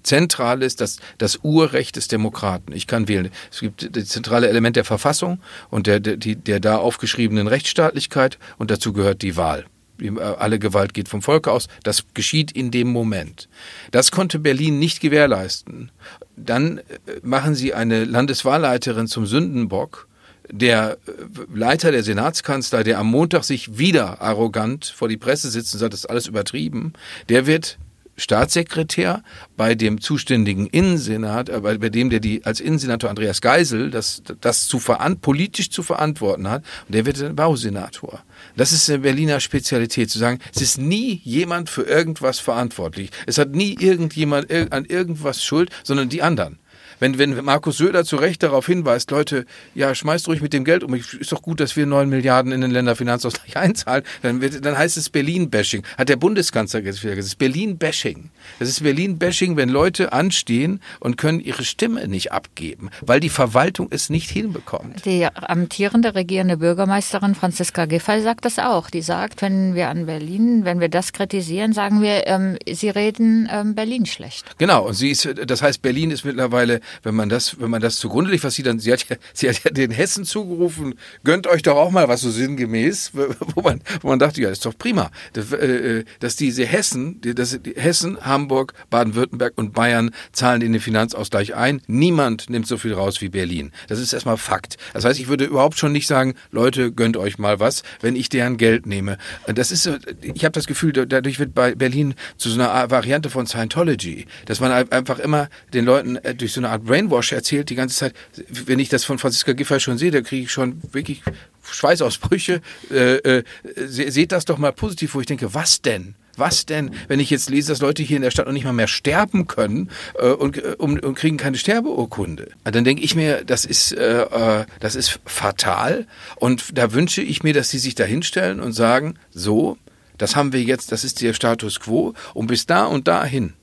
zentrales, 0.03 0.75
das, 0.75 0.98
das 1.18 1.39
Urrecht 1.44 1.96
des 1.96 2.10
Demokraten. 2.10 2.74
Ich 2.74 2.88
kann 2.88 3.08
wählen. 3.08 3.30
Es 3.50 3.62
gibt 3.62 3.96
das 3.96 4.10
zentrale 4.10 4.50
Element 4.50 4.75
der 4.75 4.84
Verfassung 4.84 5.39
und 5.70 5.88
der, 5.88 6.01
der, 6.01 6.18
der 6.18 6.60
da 6.60 6.77
aufgeschriebenen 6.77 7.48
Rechtsstaatlichkeit 7.48 8.38
und 8.58 8.70
dazu 8.70 8.92
gehört 8.92 9.22
die 9.22 9.38
Wahl. 9.38 9.65
Äh, 10.03 10.19
alle 10.19 10.60
Gewalt 10.60 10.93
geht 10.93 11.10
vom 11.10 11.22
Volke 11.22 11.51
aus. 11.51 11.67
Das 11.83 12.03
geschieht 12.13 12.51
in 12.51 12.72
dem 12.72 12.89
Moment. 12.89 13.50
Das 13.91 14.12
konnte 14.12 14.39
Berlin 14.39 14.79
nicht 14.79 15.00
gewährleisten. 15.00 15.91
Dann 16.36 16.79
äh, 16.79 16.83
machen 17.22 17.55
sie 17.55 17.74
eine 17.74 18.03
Landeswahlleiterin 18.03 19.07
zum 19.07 19.25
Sündenbock. 19.25 20.07
Der 20.51 20.98
äh, 21.07 21.12
Leiter 21.53 21.91
der 21.91 22.03
Senatskanzlei, 22.03 22.83
der 22.83 23.00
am 23.00 23.07
Montag 23.07 23.43
sich 23.43 23.77
wieder 23.77 24.22
arrogant 24.22 24.86
vor 24.86 25.07
die 25.07 25.17
Presse 25.17 25.50
sitzt 25.50 25.74
und 25.74 25.79
sagt, 25.79 25.93
das 25.93 26.01
ist 26.01 26.10
alles 26.10 26.27
übertrieben, 26.27 26.93
der 27.29 27.48
wird 27.48 27.77
Staatssekretär 28.15 29.24
bei 29.58 29.75
dem 29.75 30.00
zuständigen 30.00 30.67
Innensenat, 30.67 31.50
äh, 31.50 31.60
bei, 31.60 31.89
dem, 31.89 32.10
der 32.10 32.20
die 32.20 32.46
als 32.46 32.60
Innensenator 32.60 33.10
Andreas 33.10 33.41
Geisel 33.41 33.89
das, 33.89 34.22
das 34.41 34.67
zu 34.67 34.79
veran, 34.79 35.20
politisch 35.20 35.70
zu 35.70 35.84
verantworten 35.84 36.50
hat, 36.50 36.63
und 36.88 36.96
der 36.96 37.05
wird 37.05 37.36
Bausenator. 37.36 38.24
Das 38.55 38.72
ist 38.72 38.89
eine 38.89 39.00
Berliner 39.00 39.39
Spezialität, 39.39 40.10
zu 40.10 40.20
sagen, 40.20 40.39
es 40.53 40.62
ist 40.62 40.77
nie 40.77 41.22
jemand 41.24 41.70
für 41.70 41.84
irgendwas 41.84 42.39
verantwortlich. 42.39 43.10
Es 43.25 43.38
hat 43.38 43.51
nie 43.51 43.75
irgendjemand 43.79 44.51
an 44.72 44.86
irgendwas 44.86 45.43
Schuld, 45.43 45.70
sondern 45.84 46.10
die 46.10 46.22
anderen 46.22 46.60
wenn, 47.03 47.17
wenn 47.17 47.43
Markus 47.43 47.77
Söder 47.77 48.05
zu 48.05 48.15
Recht 48.15 48.43
darauf 48.43 48.65
hinweist, 48.65 49.12
Leute, 49.12 49.45
ja, 49.75 49.93
schmeißt 49.93 50.29
ruhig 50.29 50.41
mit 50.41 50.53
dem 50.53 50.63
Geld 50.63 50.86
um. 50.86 50.93
Ist 50.93 51.33
doch 51.33 51.41
gut, 51.41 51.60
dass 51.60 51.75
wir 51.75 51.86
neun 51.86 52.07
Milliarden 52.07 52.53
in 52.53 52.62
den 52.62 52.72
Länderfinanzausgleich 52.72 53.57
einzahlen. 53.63 54.05
Dann, 54.22 54.39
wird, 54.39 54.63
dann 54.63 54.77
heißt 54.77 54.95
es 54.95 55.10
Berlin-Bashing. 55.10 55.83
Hat 55.98 56.07
der 56.07 56.15
Bundeskanzler 56.15 56.81
gesagt, 56.81 57.17
es 57.17 57.25
ist 57.25 57.38
Berlin-Bashing. 57.39 58.29
Das 58.60 58.69
ist 58.69 58.83
Berlin-Bashing, 58.83 59.57
wenn 59.57 59.67
Leute 59.67 60.13
anstehen 60.13 60.79
und 61.01 61.17
können 61.17 61.41
ihre 61.41 61.65
Stimme 61.65 62.07
nicht 62.07 62.31
abgeben, 62.31 62.89
weil 63.01 63.19
die 63.19 63.29
Verwaltung 63.29 63.88
es 63.89 64.10
nicht 64.10 64.29
hinbekommt. 64.29 65.03
Die 65.03 65.25
amtierende 65.25 66.15
regierende 66.15 66.55
Bürgermeisterin 66.55 67.36
Franziska 67.36 67.83
Giffey 67.83 68.22
sagt 68.22 68.45
das 68.45 68.60
auch. 68.60 68.89
Die 68.89 69.01
sagt, 69.01 69.41
wenn 69.41 69.75
wir 69.75 69.89
an 69.89 70.05
Berlin, 70.05 70.63
wenn 70.63 70.79
wir 70.79 70.88
das 70.88 71.12
kritisieren, 71.12 71.74
sagen 71.74 72.01
wir, 72.01 72.27
ähm, 72.27 72.57
sie 72.72 72.89
reden 72.89 73.50
ähm, 73.51 73.75
Berlin 73.75 74.05
schlecht. 74.05 74.57
Genau. 74.57 74.88
Und 74.88 74.93
sie 74.93 75.12
ist, 75.12 75.27
das 75.45 75.62
heißt, 75.62 75.81
Berlin 75.81 76.10
ist 76.10 76.24
mittlerweile 76.24 76.79
wenn 77.01 77.15
man 77.15 77.29
das, 77.29 77.59
wenn 77.59 77.69
man 77.69 77.81
das 77.81 77.97
zugrunde 77.97 78.31
liegt, 78.31 78.43
was 78.43 78.55
sie 78.55 78.63
dann, 78.63 78.79
sie 78.79 78.91
hat 78.91 79.07
ja, 79.09 79.15
sie 79.33 79.50
hat 79.50 79.63
ja 79.63 79.71
den 79.71 79.91
Hessen 79.91 80.25
zugerufen, 80.25 80.95
gönnt 81.23 81.47
euch 81.47 81.62
doch 81.62 81.75
auch 81.75 81.91
mal 81.91 82.07
was 82.07 82.21
so 82.21 82.31
sinngemäß, 82.31 83.12
wo 83.55 83.62
man, 83.62 83.81
wo 84.01 84.09
man 84.09 84.19
dachte, 84.19 84.41
ja, 84.41 84.50
ist 84.50 84.65
doch 84.65 84.77
prima, 84.77 85.12
dass, 85.33 85.51
äh, 85.51 86.03
dass 86.19 86.35
diese 86.35 86.65
Hessen, 86.65 87.19
dass 87.21 87.59
Hessen, 87.75 88.17
Hamburg, 88.21 88.73
Baden-Württemberg 88.89 89.53
und 89.55 89.73
Bayern 89.73 90.12
zahlen 90.31 90.62
in 90.62 90.73
den 90.73 90.81
Finanzausgleich 90.81 91.55
ein. 91.55 91.81
Niemand 91.88 92.50
nimmt 92.50 92.67
so 92.67 92.77
viel 92.77 92.93
raus 92.93 93.21
wie 93.21 93.29
Berlin. 93.29 93.71
Das 93.88 94.00
ist 94.00 94.13
erstmal 94.13 94.38
Fakt. 94.38 94.77
Das 94.93 95.05
heißt, 95.05 95.19
ich 95.19 95.27
würde 95.27 95.45
überhaupt 95.45 95.77
schon 95.77 95.91
nicht 95.91 96.07
sagen, 96.07 96.35
Leute, 96.51 96.91
gönnt 96.91 97.17
euch 97.17 97.38
mal 97.38 97.59
was, 97.59 97.83
wenn 98.01 98.15
ich 98.15 98.29
deren 98.29 98.57
Geld 98.57 98.85
nehme. 98.85 99.17
Das 99.47 99.71
ist, 99.71 99.89
ich 100.21 100.45
habe 100.45 100.51
das 100.51 100.67
Gefühl, 100.67 100.93
dadurch 100.93 101.39
wird 101.39 101.53
bei 101.53 101.75
Berlin 101.75 102.15
zu 102.38 102.50
so 102.50 102.62
einer 102.62 102.89
Variante 102.89 103.29
von 103.29 103.47
Scientology, 103.47 104.25
dass 104.45 104.59
man 104.59 104.71
einfach 104.71 105.19
immer 105.19 105.50
den 105.73 105.85
Leuten 105.85 106.17
äh, 106.17 106.35
durch 106.35 106.53
so 106.53 106.62
eine 106.62 106.69
Art 106.74 106.86
Brainwash 106.86 107.32
erzählt 107.32 107.70
die 107.70 107.75
ganze 107.75 107.98
Zeit. 107.98 108.13
Wenn 108.50 108.80
ich 108.80 108.89
das 108.89 109.06
von 109.06 109.20
Franziska 109.20 109.53
Giffey 109.53 109.80
schon 109.80 110.00
sehe, 110.00 110.10
da 110.10 110.22
kriege 110.22 110.46
ich 110.46 110.51
schon 110.51 110.82
wirklich 110.92 111.22
Schweißausbrüche. 111.62 112.62
Äh, 112.92 113.18
äh, 113.18 113.44
seht 113.75 114.32
das 114.32 114.46
doch 114.46 114.58
mal 114.58 114.74
positiv, 114.74 115.13
wo 115.13 115.22
ich 115.22 115.27
denke, 115.27 115.53
was 115.53 115.84
denn? 115.84 116.15
Was 116.36 116.65
denn, 116.65 116.96
wenn 117.08 117.20
ich 117.20 117.30
jetzt 117.30 117.51
lese, 117.51 117.72
dass 117.72 117.80
Leute 117.80 118.01
hier 118.01 118.15
in 118.15 118.24
der 118.24 118.32
Stadt 118.32 118.48
noch 118.48 118.53
nicht 118.53 118.63
mal 118.63 118.74
mehr 118.74 118.88
sterben 118.88 119.46
können 119.46 119.92
äh, 120.15 120.30
und, 120.30 120.58
äh, 120.58 120.75
um, 120.80 120.98
und 120.98 121.13
kriegen 121.13 121.38
keine 121.38 121.58
Sterbeurkunde? 121.58 122.50
Dann 122.63 122.84
denke 122.84 123.03
ich 123.03 123.13
mir, 123.13 123.44
das 123.46 123.65
ist, 123.65 123.92
äh, 123.92 124.24
äh, 124.24 124.65
das 124.80 124.96
ist 124.96 125.20
fatal. 125.25 126.08
Und 126.38 126.75
da 126.75 126.92
wünsche 126.92 127.22
ich 127.22 127.44
mir, 127.44 127.53
dass 127.53 127.70
sie 127.70 127.77
sich 127.77 127.94
da 127.94 128.03
hinstellen 128.03 128.60
und 128.60 128.74
sagen, 128.74 129.13
so, 129.32 129.77
das 130.18 130.36
haben 130.36 130.53
wir 130.53 130.63
jetzt, 130.63 130.92
das 130.92 131.03
ist 131.03 131.22
der 131.22 131.34
Status 131.34 131.80
quo 131.80 132.15
und 132.34 132.48
bis 132.48 132.65
da 132.65 132.86
und 132.86 133.08
dahin 133.08 133.53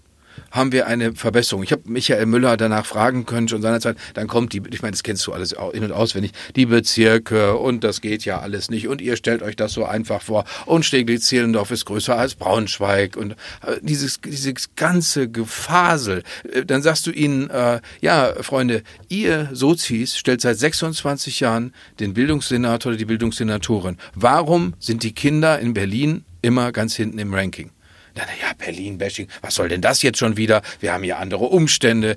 haben 0.51 0.73
wir 0.73 0.87
eine 0.87 1.15
Verbesserung. 1.15 1.63
Ich 1.63 1.73
habe 1.73 1.83
Michael 1.87 2.27
Müller 2.27 2.57
danach 2.57 2.87
fragen 2.87 3.27
können 3.27 3.49
schon 3.49 3.63
seinerzeit, 3.63 3.97
dann 4.15 4.27
kommt 4.27 4.53
die, 4.53 4.63
ich 4.71 4.83
meine, 4.83 4.93
das 4.93 5.03
kennst 5.03 5.27
du 5.27 5.33
alles 5.33 5.55
in- 5.73 5.85
und 5.85 5.93
auswendig, 5.93 6.33
die 6.57 6.67
Bezirke 6.67 7.57
und 7.57 7.85
das 7.85 8.01
geht 8.01 8.25
ja 8.25 8.41
alles 8.41 8.71
nicht 8.71 8.89
und 8.89 9.01
ihr 9.01 9.17
stellt 9.17 9.43
euch 9.43 9.57
das 9.57 9.73
so 9.73 9.85
einfach 9.85 10.23
vor 10.23 10.45
und 10.67 10.85
Steglitz-Zehlendorf 10.85 11.71
ist 11.71 11.85
größer 11.85 12.17
als 12.17 12.35
Braunschweig 12.35 13.17
und 13.17 13.33
äh, 13.33 13.77
dieses, 13.83 14.21
dieses 14.21 14.75
ganze 14.77 15.29
Gefasel. 15.29 16.23
Äh, 16.51 16.65
dann 16.65 16.83
sagst 16.83 17.07
du 17.07 17.11
ihnen, 17.11 17.51
äh, 17.51 17.81
ja, 18.01 18.35
Freunde, 18.41 18.83
ihr 19.09 19.51
Sozis 19.53 20.17
stellt 20.17 20.41
seit 20.41 20.59
26 20.59 21.41
Jahren 21.41 21.73
den 21.99 22.15
Bildungssenator 22.15 22.91
oder 22.91 22.99
die 22.99 23.05
Bildungssenatorin. 23.05 23.97
Warum 24.15 24.75
sind 24.79 25.03
die 25.03 25.13
Kinder 25.13 25.59
in 25.59 25.75
Berlin 25.75 26.25
immer 26.43 26.73
ganz 26.73 26.95
hinten 26.95 27.19
im 27.19 27.35
Ranking? 27.35 27.71
Ja, 28.17 28.53
Berlin-Bashing, 28.59 29.29
was 29.41 29.55
soll 29.55 29.69
denn 29.69 29.81
das 29.81 30.03
jetzt 30.03 30.19
schon 30.19 30.37
wieder? 30.37 30.63
Wir 30.81 30.93
haben 30.93 31.05
ja 31.05 31.19
andere 31.19 31.45
Umstände. 31.45 32.17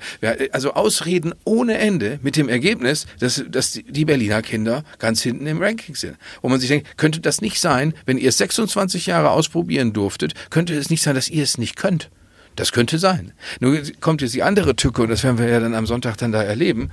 Also 0.51 0.73
Ausreden 0.73 1.33
ohne 1.43 1.77
Ende 1.77 2.19
mit 2.21 2.35
dem 2.35 2.49
Ergebnis, 2.49 3.05
dass, 3.19 3.43
dass 3.47 3.71
die 3.71 4.05
Berliner 4.05 4.41
Kinder 4.41 4.83
ganz 4.99 5.21
hinten 5.21 5.47
im 5.47 5.61
Ranking 5.61 5.95
sind. 5.95 6.17
Wo 6.41 6.49
man 6.49 6.59
sich 6.59 6.69
denkt, 6.69 6.97
könnte 6.97 7.21
das 7.21 7.41
nicht 7.41 7.59
sein, 7.59 7.93
wenn 8.05 8.17
ihr 8.17 8.29
es 8.29 8.37
26 8.37 9.07
Jahre 9.07 9.31
ausprobieren 9.31 9.93
durftet, 9.93 10.33
könnte 10.49 10.75
es 10.75 10.89
nicht 10.89 11.01
sein, 11.01 11.15
dass 11.15 11.29
ihr 11.29 11.43
es 11.43 11.57
nicht 11.57 11.75
könnt. 11.75 12.09
Das 12.55 12.71
könnte 12.71 12.99
sein. 12.99 13.33
Nur 13.59 13.81
kommt 13.99 14.21
jetzt 14.21 14.35
die 14.35 14.43
andere 14.43 14.75
Tücke, 14.75 15.01
und 15.01 15.09
das 15.09 15.23
werden 15.23 15.39
wir 15.39 15.47
ja 15.47 15.59
dann 15.59 15.73
am 15.73 15.87
Sonntag 15.87 16.17
dann 16.17 16.31
da 16.31 16.43
erleben. 16.43 16.91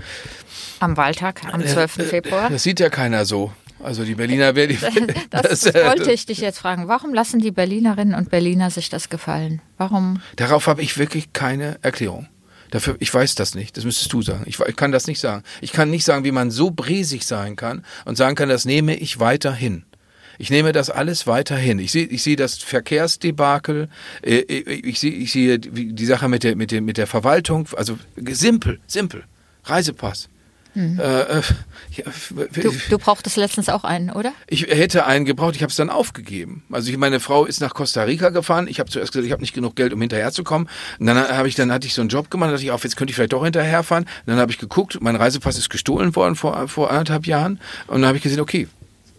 Am 0.78 0.96
Wahltag, 0.96 1.42
am 1.52 1.64
12. 1.64 1.98
Äh, 1.98 2.02
äh, 2.02 2.04
Februar. 2.06 2.50
Das 2.50 2.62
sieht 2.62 2.80
ja 2.80 2.88
keiner 2.88 3.26
so. 3.26 3.52
Also 3.82 4.04
die 4.04 4.14
Berliner 4.14 4.54
werden 4.54 4.78
das, 5.30 5.60
das, 5.60 5.74
wollte 5.74 6.12
ich 6.12 6.26
dich 6.26 6.38
jetzt 6.38 6.58
fragen. 6.58 6.88
Warum 6.88 7.14
lassen 7.14 7.40
die 7.40 7.50
Berlinerinnen 7.50 8.14
und 8.14 8.30
Berliner 8.30 8.70
sich 8.70 8.88
das 8.88 9.08
gefallen? 9.08 9.62
Warum? 9.78 10.20
Darauf 10.36 10.66
habe 10.66 10.82
ich 10.82 10.98
wirklich 10.98 11.32
keine 11.32 11.78
Erklärung. 11.82 12.28
Dafür, 12.70 12.96
ich 13.00 13.12
weiß 13.12 13.34
das 13.34 13.54
nicht. 13.54 13.76
Das 13.76 13.84
müsstest 13.84 14.12
du 14.12 14.22
sagen. 14.22 14.44
Ich, 14.46 14.60
ich, 14.60 14.76
kann 14.76 14.92
das 14.92 15.06
nicht 15.06 15.18
sagen. 15.18 15.42
Ich 15.60 15.72
kann 15.72 15.90
nicht 15.90 16.04
sagen, 16.04 16.24
wie 16.24 16.30
man 16.30 16.50
so 16.50 16.70
bresig 16.70 17.26
sein 17.26 17.56
kann 17.56 17.84
und 18.04 18.16
sagen 18.16 18.36
kann, 18.36 18.48
das 18.48 18.64
nehme 18.64 18.94
ich 18.96 19.18
weiterhin. 19.18 19.84
Ich 20.38 20.50
nehme 20.50 20.72
das 20.72 20.88
alles 20.88 21.26
weiterhin. 21.26 21.78
Ich 21.78 21.92
sehe, 21.92 22.06
ich 22.06 22.22
sehe 22.22 22.36
das 22.36 22.58
Verkehrsdebakel. 22.58 23.88
Äh, 24.22 24.36
äh, 24.36 24.72
ich 24.72 25.00
sehe, 25.00 25.12
ich 25.12 25.32
sehe 25.32 25.58
die 25.58 26.06
Sache 26.06 26.28
mit 26.28 26.44
der, 26.44 26.56
mit 26.56 26.70
der, 26.70 26.80
mit 26.80 26.96
der 26.96 27.06
Verwaltung. 27.06 27.68
Also 27.76 27.98
simpel, 28.16 28.80
simpel. 28.86 29.24
Reisepass. 29.64 30.28
Mhm. 30.74 31.00
Äh, 31.00 31.20
äh 31.22 31.42
ja, 31.92 32.04
du, 32.62 32.72
du 32.88 32.98
brauchtest 32.98 33.36
letztens 33.36 33.68
auch 33.68 33.84
einen, 33.84 34.10
oder? 34.10 34.32
Ich 34.46 34.62
hätte 34.62 35.06
einen 35.06 35.24
gebraucht, 35.24 35.56
ich 35.56 35.62
habe 35.62 35.70
es 35.70 35.76
dann 35.76 35.90
aufgegeben. 35.90 36.62
Also 36.70 36.90
ich, 36.90 36.96
meine 36.96 37.20
Frau 37.20 37.44
ist 37.44 37.60
nach 37.60 37.74
Costa 37.74 38.02
Rica 38.02 38.30
gefahren. 38.30 38.68
Ich 38.68 38.78
habe 38.78 38.88
zuerst 38.90 39.12
gesagt, 39.12 39.26
ich 39.26 39.32
habe 39.32 39.42
nicht 39.42 39.54
genug 39.54 39.76
Geld, 39.76 39.92
um 39.92 40.00
hinterherzukommen. 40.00 40.68
Und 40.98 41.06
dann 41.06 41.16
habe 41.16 41.48
ich, 41.48 41.54
dann 41.54 41.72
hatte 41.72 41.86
ich 41.86 41.94
so 41.94 42.02
einen 42.02 42.10
Job 42.10 42.30
gemacht, 42.30 42.52
dachte 42.52 42.62
ich, 42.62 42.70
auf, 42.70 42.84
jetzt 42.84 42.96
könnte 42.96 43.10
ich 43.10 43.16
vielleicht 43.16 43.32
doch 43.32 43.44
hinterherfahren. 43.44 44.04
Und 44.04 44.26
dann 44.26 44.38
habe 44.38 44.52
ich 44.52 44.58
geguckt, 44.58 44.98
mein 45.00 45.16
Reisepass 45.16 45.58
ist 45.58 45.70
gestohlen 45.70 46.14
worden 46.14 46.36
vor, 46.36 46.68
vor 46.68 46.90
anderthalb 46.90 47.26
Jahren. 47.26 47.60
Und 47.88 48.02
dann 48.02 48.06
habe 48.06 48.18
ich 48.18 48.22
gesehen, 48.22 48.40
okay, 48.40 48.68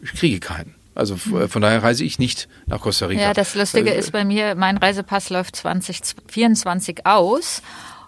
ich 0.01 0.13
kriege 0.13 0.39
keinen. 0.39 0.75
Also 0.93 1.17
mhm. 1.25 1.47
von 1.47 1.61
daher 1.61 1.83
reise 1.83 2.03
ich 2.03 2.19
nicht 2.19 2.47
nach 2.65 2.81
Costa 2.81 3.05
Rica. 3.05 3.21
Ja, 3.21 3.33
das 3.33 3.55
Lustige 3.55 3.93
äh, 3.93 3.99
ist 3.99 4.11
bei 4.11 4.25
mir, 4.25 4.55
mein 4.55 4.77
Reisepass 4.77 5.29
läuft 5.29 5.55
2024 5.55 7.05
aus. 7.05 7.61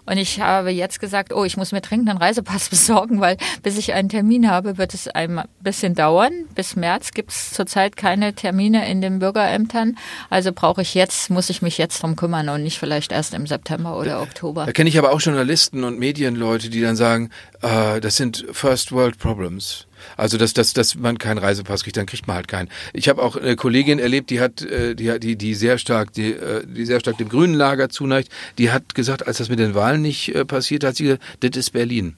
Und 0.06 0.18
ich 0.18 0.40
habe 0.40 0.70
jetzt 0.70 1.00
gesagt, 1.00 1.32
oh, 1.32 1.44
ich 1.44 1.56
muss 1.56 1.72
mir 1.72 1.80
dringend 1.80 2.08
einen 2.08 2.18
Reisepass 2.18 2.68
besorgen, 2.70 3.20
weil 3.20 3.36
bis 3.62 3.78
ich 3.78 3.94
einen 3.94 4.08
Termin 4.08 4.50
habe, 4.50 4.78
wird 4.78 4.94
es 4.94 5.08
ein 5.08 5.42
bisschen 5.60 5.94
dauern. 5.94 6.32
Bis 6.54 6.76
März 6.76 7.12
gibt 7.12 7.30
es 7.30 7.52
zurzeit 7.52 7.96
keine 7.96 8.34
Termine 8.34 8.88
in 8.88 9.00
den 9.00 9.18
Bürgerämtern. 9.18 9.96
Also 10.30 10.52
brauche 10.52 10.82
ich 10.82 10.94
jetzt, 10.94 11.30
muss 11.30 11.50
ich 11.50 11.62
mich 11.62 11.78
jetzt 11.78 12.02
drum 12.02 12.16
kümmern 12.16 12.48
und 12.48 12.62
nicht 12.62 12.78
vielleicht 12.78 13.12
erst 13.12 13.34
im 13.34 13.46
September 13.46 13.98
oder 13.98 14.20
Oktober. 14.20 14.66
Da 14.66 14.72
kenne 14.72 14.88
ich 14.88 14.98
aber 14.98 15.12
auch 15.12 15.20
Journalisten 15.20 15.84
und 15.84 15.98
Medienleute, 15.98 16.68
die 16.68 16.80
dann 16.80 16.96
sagen, 16.96 17.30
äh, 17.62 18.00
das 18.00 18.16
sind 18.16 18.44
First 18.52 18.92
World 18.92 19.18
Problems. 19.18 19.86
Also 20.16 20.38
dass, 20.38 20.54
dass, 20.54 20.72
dass 20.72 20.94
man 20.94 21.18
keinen 21.18 21.38
Reisepass 21.38 21.84
kriegt, 21.84 21.96
dann 21.96 22.06
kriegt 22.06 22.26
man 22.26 22.36
halt 22.36 22.48
keinen. 22.48 22.68
Ich 22.92 23.08
habe 23.08 23.22
auch 23.22 23.36
eine 23.36 23.56
Kollegin 23.56 23.98
erlebt, 23.98 24.30
die 24.30 24.40
hat, 24.40 24.62
äh, 24.62 24.94
die, 24.94 25.18
die, 25.20 25.36
die 25.36 25.54
sehr 25.54 25.78
stark, 25.78 26.12
die, 26.12 26.32
äh, 26.32 26.66
die 26.66 26.86
sehr 26.86 27.00
stark 27.00 27.18
dem 27.18 27.28
grünen 27.28 27.54
Lager 27.54 27.88
zuneigt. 27.88 28.30
Die 28.58 28.70
hat 28.70 28.94
gesagt, 28.94 29.26
als 29.26 29.38
das 29.38 29.48
mit 29.48 29.58
den 29.58 29.74
Wahlen 29.74 30.02
nicht 30.02 30.34
äh, 30.34 30.44
passiert, 30.44 30.84
hat 30.84 30.96
sie 30.96 31.04
gesagt, 31.04 31.22
das 31.40 31.56
ist 31.56 31.70
Berlin. 31.70 32.16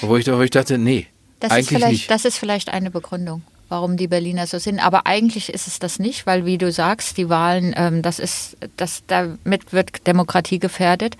Wo 0.00 0.16
ich, 0.16 0.26
wo 0.26 0.40
ich 0.40 0.50
dachte, 0.50 0.78
nee, 0.78 1.06
das 1.40 1.52
eigentlich 1.52 1.62
ist 1.62 1.68
vielleicht, 1.68 1.92
nicht. 1.92 2.10
Das 2.10 2.24
ist 2.24 2.38
vielleicht 2.38 2.68
eine 2.70 2.90
Begründung 2.90 3.42
warum 3.68 3.96
die 3.96 4.08
Berliner 4.08 4.46
so 4.46 4.58
sind. 4.58 4.84
Aber 4.84 5.06
eigentlich 5.06 5.52
ist 5.52 5.66
es 5.66 5.78
das 5.78 5.98
nicht, 5.98 6.26
weil 6.26 6.46
wie 6.46 6.58
du 6.58 6.70
sagst, 6.70 7.16
die 7.16 7.28
Wahlen, 7.28 7.74
ähm, 7.76 8.02
das 8.02 8.18
ist, 8.18 8.56
das 8.76 9.02
damit 9.06 9.72
wird 9.72 10.06
Demokratie 10.06 10.58
gefährdet, 10.58 11.16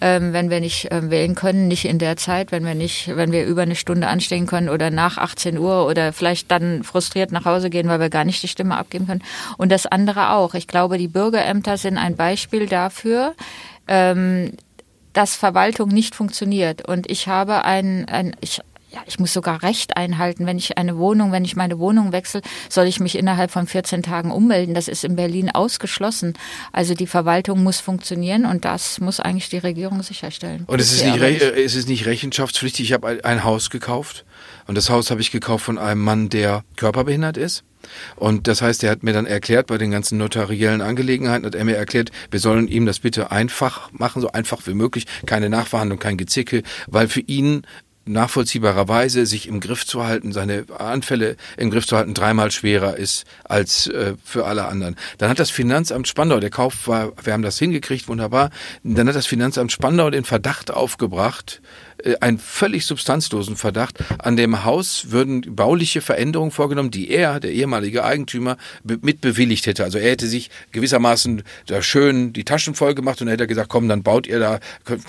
ähm, 0.00 0.32
wenn 0.32 0.50
wir 0.50 0.60
nicht 0.60 0.88
ähm, 0.90 1.10
wählen 1.10 1.34
können, 1.34 1.68
nicht 1.68 1.84
in 1.84 1.98
der 1.98 2.16
Zeit, 2.16 2.52
wenn 2.52 2.64
wir 2.64 2.74
nicht, 2.74 3.16
wenn 3.16 3.32
wir 3.32 3.44
über 3.46 3.62
eine 3.62 3.76
Stunde 3.76 4.08
anstehen 4.08 4.46
können 4.46 4.68
oder 4.68 4.90
nach 4.90 5.18
18 5.18 5.58
Uhr 5.58 5.86
oder 5.86 6.12
vielleicht 6.12 6.50
dann 6.50 6.82
frustriert 6.82 7.32
nach 7.32 7.44
Hause 7.44 7.70
gehen, 7.70 7.88
weil 7.88 8.00
wir 8.00 8.10
gar 8.10 8.24
nicht 8.24 8.42
die 8.42 8.48
Stimme 8.48 8.76
abgeben 8.76 9.06
können. 9.06 9.22
Und 9.56 9.70
das 9.70 9.86
andere 9.86 10.30
auch. 10.30 10.54
Ich 10.54 10.66
glaube, 10.66 10.98
die 10.98 11.08
Bürgerämter 11.08 11.78
sind 11.78 11.98
ein 11.98 12.16
Beispiel 12.16 12.66
dafür. 12.66 13.34
Ähm, 13.86 14.52
dass 15.14 15.36
Verwaltung 15.36 15.88
nicht 15.88 16.14
funktioniert. 16.14 16.86
Und 16.86 17.08
ich 17.08 17.28
habe 17.28 17.64
ein, 17.64 18.06
ein 18.08 18.36
ich 18.40 18.60
ja, 18.94 19.00
ich 19.06 19.18
muss 19.18 19.32
sogar 19.32 19.62
Recht 19.62 19.96
einhalten. 19.96 20.46
Wenn 20.46 20.56
ich 20.56 20.78
eine 20.78 20.96
Wohnung, 20.96 21.32
wenn 21.32 21.44
ich 21.44 21.56
meine 21.56 21.78
Wohnung 21.80 22.12
wechsle, 22.12 22.42
soll 22.68 22.86
ich 22.86 23.00
mich 23.00 23.18
innerhalb 23.18 23.50
von 23.50 23.66
14 23.66 24.04
Tagen 24.04 24.30
ummelden. 24.30 24.74
Das 24.74 24.86
ist 24.86 25.04
in 25.04 25.16
Berlin 25.16 25.50
ausgeschlossen. 25.50 26.34
Also 26.72 26.94
die 26.94 27.08
Verwaltung 27.08 27.62
muss 27.62 27.80
funktionieren 27.80 28.46
und 28.46 28.64
das 28.64 29.00
muss 29.00 29.18
eigentlich 29.18 29.48
die 29.48 29.58
Regierung 29.58 30.02
sicherstellen. 30.02 30.64
Und 30.68 30.80
es 30.80 30.92
ist, 30.92 31.04
nicht, 31.04 31.20
es 31.20 31.74
ist 31.74 31.88
nicht 31.88 32.06
rechenschaftspflichtig. 32.06 32.86
Ich 32.86 32.92
habe 32.92 33.20
ein 33.24 33.42
Haus 33.42 33.68
gekauft 33.68 34.24
und 34.68 34.76
das 34.76 34.90
Haus 34.90 35.10
habe 35.10 35.20
ich 35.20 35.32
gekauft 35.32 35.64
von 35.64 35.78
einem 35.78 36.00
Mann, 36.00 36.28
der 36.28 36.62
körperbehindert 36.76 37.36
ist. 37.36 37.64
Und 38.16 38.46
das 38.48 38.62
heißt, 38.62 38.82
er 38.84 38.92
hat 38.92 39.02
mir 39.02 39.12
dann 39.12 39.26
erklärt, 39.26 39.66
bei 39.66 39.76
den 39.76 39.90
ganzen 39.90 40.16
notariellen 40.16 40.80
Angelegenheiten 40.80 41.44
hat 41.44 41.54
er 41.54 41.64
mir 41.64 41.76
erklärt, 41.76 42.10
wir 42.30 42.40
sollen 42.40 42.68
ihm 42.68 42.86
das 42.86 43.00
bitte 43.00 43.30
einfach 43.30 43.92
machen, 43.92 44.22
so 44.22 44.32
einfach 44.32 44.66
wie 44.66 44.72
möglich, 44.72 45.04
keine 45.26 45.50
Nachverhandlung, 45.50 45.98
kein 45.98 46.16
Gezicke, 46.16 46.62
weil 46.86 47.08
für 47.08 47.20
ihn 47.20 47.66
nachvollziehbarerweise 48.06 49.26
sich 49.26 49.48
im 49.48 49.60
Griff 49.60 49.86
zu 49.86 50.04
halten, 50.04 50.32
seine 50.32 50.66
Anfälle 50.78 51.36
im 51.56 51.70
Griff 51.70 51.86
zu 51.86 51.96
halten, 51.96 52.14
dreimal 52.14 52.50
schwerer 52.50 52.96
ist 52.96 53.24
als 53.44 53.86
äh, 53.86 54.14
für 54.24 54.46
alle 54.46 54.66
anderen. 54.66 54.96
Dann 55.18 55.30
hat 55.30 55.38
das 55.38 55.50
Finanzamt 55.50 56.08
Spandau, 56.08 56.40
der 56.40 56.50
Kauf 56.50 56.86
war, 56.86 57.12
wir 57.22 57.32
haben 57.32 57.42
das 57.42 57.58
hingekriegt, 57.58 58.08
wunderbar, 58.08 58.50
dann 58.82 59.08
hat 59.08 59.16
das 59.16 59.26
Finanzamt 59.26 59.72
Spandau 59.72 60.10
den 60.10 60.24
Verdacht 60.24 60.70
aufgebracht, 60.70 61.62
äh, 61.98 62.16
einen 62.20 62.38
völlig 62.38 62.86
substanzlosen 62.86 63.56
Verdacht, 63.56 63.98
an 64.18 64.36
dem 64.36 64.64
Haus 64.64 65.10
würden 65.10 65.54
bauliche 65.54 66.00
Veränderungen 66.00 66.50
vorgenommen, 66.50 66.90
die 66.90 67.10
er, 67.10 67.40
der 67.40 67.52
ehemalige 67.52 68.04
Eigentümer, 68.04 68.56
mit 68.82 69.20
bewilligt 69.20 69.66
hätte. 69.66 69.84
Also 69.84 69.98
er 69.98 70.10
hätte 70.10 70.26
sich 70.26 70.50
gewissermaßen 70.72 71.42
da 71.66 71.82
schön 71.82 72.32
die 72.32 72.44
Taschen 72.44 72.74
voll 72.74 72.94
gemacht 72.94 73.22
und 73.22 73.28
hätte 73.28 73.46
gesagt, 73.46 73.68
komm, 73.68 73.88
dann 73.88 74.02
baut 74.02 74.26
ihr 74.26 74.38
da, 74.38 74.60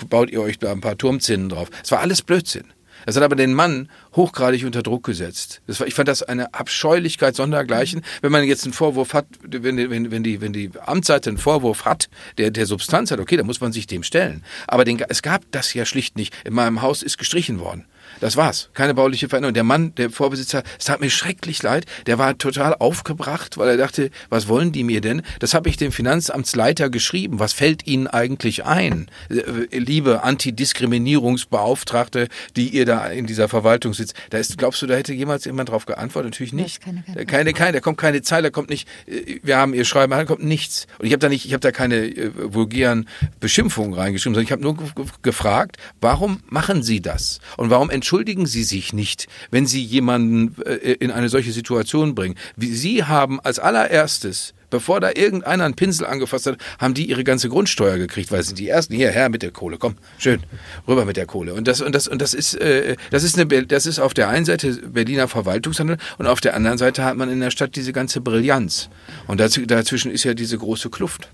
baut 0.08 0.30
ihr 0.30 0.40
euch 0.40 0.58
da 0.58 0.72
ein 0.72 0.80
paar 0.80 0.96
Turmzinnen 0.96 1.48
drauf. 1.48 1.68
Es 1.82 1.90
war 1.90 2.00
alles 2.00 2.22
Blödsinn. 2.22 2.64
Das 3.04 3.16
hat 3.16 3.22
aber 3.22 3.36
den 3.36 3.54
Mann 3.54 3.88
hochgradig 4.14 4.64
unter 4.64 4.82
Druck 4.82 5.04
gesetzt. 5.04 5.60
War, 5.66 5.86
ich 5.86 5.94
fand 5.94 6.08
das 6.08 6.22
eine 6.22 6.54
Abscheulichkeit 6.54 7.36
sondergleichen. 7.36 8.02
Wenn 8.22 8.32
man 8.32 8.44
jetzt 8.44 8.64
einen 8.64 8.72
Vorwurf 8.72 9.14
hat, 9.14 9.26
wenn, 9.42 9.76
wenn, 9.90 10.10
wenn, 10.10 10.22
die, 10.22 10.40
wenn 10.40 10.52
die 10.52 10.70
Amtsseite 10.84 11.30
einen 11.30 11.38
Vorwurf 11.38 11.84
hat, 11.84 12.08
der, 12.38 12.50
der 12.50 12.66
Substanz 12.66 13.10
hat, 13.10 13.20
okay, 13.20 13.36
dann 13.36 13.46
muss 13.46 13.60
man 13.60 13.72
sich 13.72 13.86
dem 13.86 14.02
stellen. 14.02 14.44
Aber 14.66 14.84
den, 14.84 15.00
es 15.08 15.22
gab 15.22 15.42
das 15.50 15.74
ja 15.74 15.84
schlicht 15.84 16.16
nicht. 16.16 16.34
In 16.44 16.54
meinem 16.54 16.82
Haus 16.82 17.02
ist 17.02 17.18
gestrichen 17.18 17.60
worden. 17.60 17.84
Das 18.20 18.36
war's. 18.36 18.70
Keine 18.74 18.94
bauliche 18.94 19.28
Veränderung. 19.28 19.54
Der 19.54 19.64
Mann, 19.64 19.94
der 19.94 20.10
Vorbesitzer, 20.10 20.62
es 20.78 20.86
tat 20.86 21.00
mir 21.00 21.10
schrecklich 21.10 21.62
leid. 21.62 21.86
Der 22.06 22.18
war 22.18 22.38
total 22.38 22.74
aufgebracht, 22.74 23.58
weil 23.58 23.68
er 23.68 23.76
dachte, 23.76 24.10
was 24.28 24.48
wollen 24.48 24.72
die 24.72 24.84
mir 24.84 25.00
denn? 25.00 25.22
Das 25.40 25.54
habe 25.54 25.68
ich 25.68 25.76
dem 25.76 25.92
Finanzamtsleiter 25.92 26.90
geschrieben. 26.90 27.38
Was 27.38 27.52
fällt 27.52 27.86
Ihnen 27.86 28.06
eigentlich 28.06 28.64
ein? 28.64 29.08
Äh, 29.28 29.78
liebe 29.78 30.22
Antidiskriminierungsbeauftragte, 30.22 32.28
die 32.56 32.70
ihr 32.70 32.86
da 32.86 33.06
in 33.06 33.26
dieser 33.26 33.48
Verwaltung 33.48 33.94
sitzt. 33.94 34.14
Da 34.30 34.38
ist, 34.38 34.56
glaubst 34.58 34.82
du, 34.82 34.86
da 34.86 34.94
hätte 34.94 35.12
jemals 35.12 35.44
jemand 35.44 35.68
drauf 35.68 35.86
geantwortet? 35.86 36.32
Natürlich 36.32 36.52
nicht. 36.52 36.82
Keine, 36.82 37.02
keine, 37.02 37.26
keine, 37.26 37.52
keine, 37.52 37.72
da 37.72 37.80
kommt 37.80 37.98
keine 37.98 38.22
Zeile, 38.22 38.44
da 38.44 38.50
kommt 38.50 38.70
nicht, 38.70 38.88
äh, 39.06 39.40
wir 39.42 39.56
haben 39.56 39.74
ihr 39.74 39.84
Schreiben, 39.84 40.12
da 40.12 40.24
kommt 40.24 40.44
nichts. 40.44 40.86
Und 40.98 41.06
ich 41.06 41.12
habe 41.12 41.20
da 41.20 41.28
nicht, 41.28 41.44
ich 41.44 41.52
habe 41.52 41.60
da 41.60 41.72
keine 41.72 41.96
äh, 41.96 42.30
vulgären 42.34 43.08
Beschimpfungen 43.40 43.94
reingeschrieben, 43.94 44.34
sondern 44.34 44.44
ich 44.44 44.52
habe 44.52 44.62
nur 44.62 44.76
gefragt, 45.22 45.76
warum 46.00 46.42
machen 46.48 46.82
Sie 46.82 47.00
das? 47.00 47.40
Und 47.56 47.70
warum 47.70 47.90
entschuldigen 48.06 48.46
Sie 48.46 48.62
sich 48.62 48.92
nicht, 48.92 49.26
wenn 49.50 49.66
Sie 49.66 49.82
jemanden 49.82 50.54
äh, 50.62 50.92
in 50.92 51.10
eine 51.10 51.28
solche 51.28 51.50
Situation 51.50 52.14
bringen. 52.14 52.36
Sie 52.56 53.02
haben 53.02 53.40
als 53.40 53.58
allererstes 53.58 54.54
Bevor 54.68 54.98
da 54.98 55.10
irgendeiner 55.14 55.64
einen 55.64 55.74
Pinsel 55.74 56.06
angefasst 56.06 56.46
hat, 56.46 56.58
haben 56.80 56.92
die 56.92 57.08
ihre 57.08 57.22
ganze 57.22 57.48
Grundsteuer 57.48 57.98
gekriegt, 57.98 58.32
weil 58.32 58.42
sie 58.42 58.48
sind 58.48 58.58
die 58.58 58.68
ersten 58.68 58.94
hierher 58.94 59.28
mit 59.28 59.42
der 59.42 59.52
Kohle. 59.52 59.78
Komm, 59.78 59.94
schön, 60.18 60.42
rüber 60.88 61.04
mit 61.04 61.16
der 61.16 61.24
Kohle. 61.24 61.54
Und 61.54 61.68
das 61.68 61.80
und 61.80 61.94
das 61.94 62.08
und 62.08 62.20
das 62.20 62.34
ist 62.34 62.54
äh, 62.54 62.96
das 63.12 63.22
ist 63.22 63.38
eine 63.38 63.64
das 63.64 63.86
ist 63.86 64.00
auf 64.00 64.12
der 64.12 64.28
einen 64.28 64.44
Seite 64.44 64.72
Berliner 64.72 65.28
Verwaltungshandel 65.28 65.98
und 66.18 66.26
auf 66.26 66.40
der 66.40 66.56
anderen 66.56 66.78
Seite 66.78 67.04
hat 67.04 67.16
man 67.16 67.30
in 67.30 67.38
der 67.38 67.52
Stadt 67.52 67.76
diese 67.76 67.92
ganze 67.92 68.20
Brillanz. 68.20 68.88
Und 69.28 69.38
dazwischen 69.38 70.10
ist 70.10 70.24
ja 70.24 70.34
diese 70.34 70.58
große 70.58 70.90
Kluft. 70.90 71.28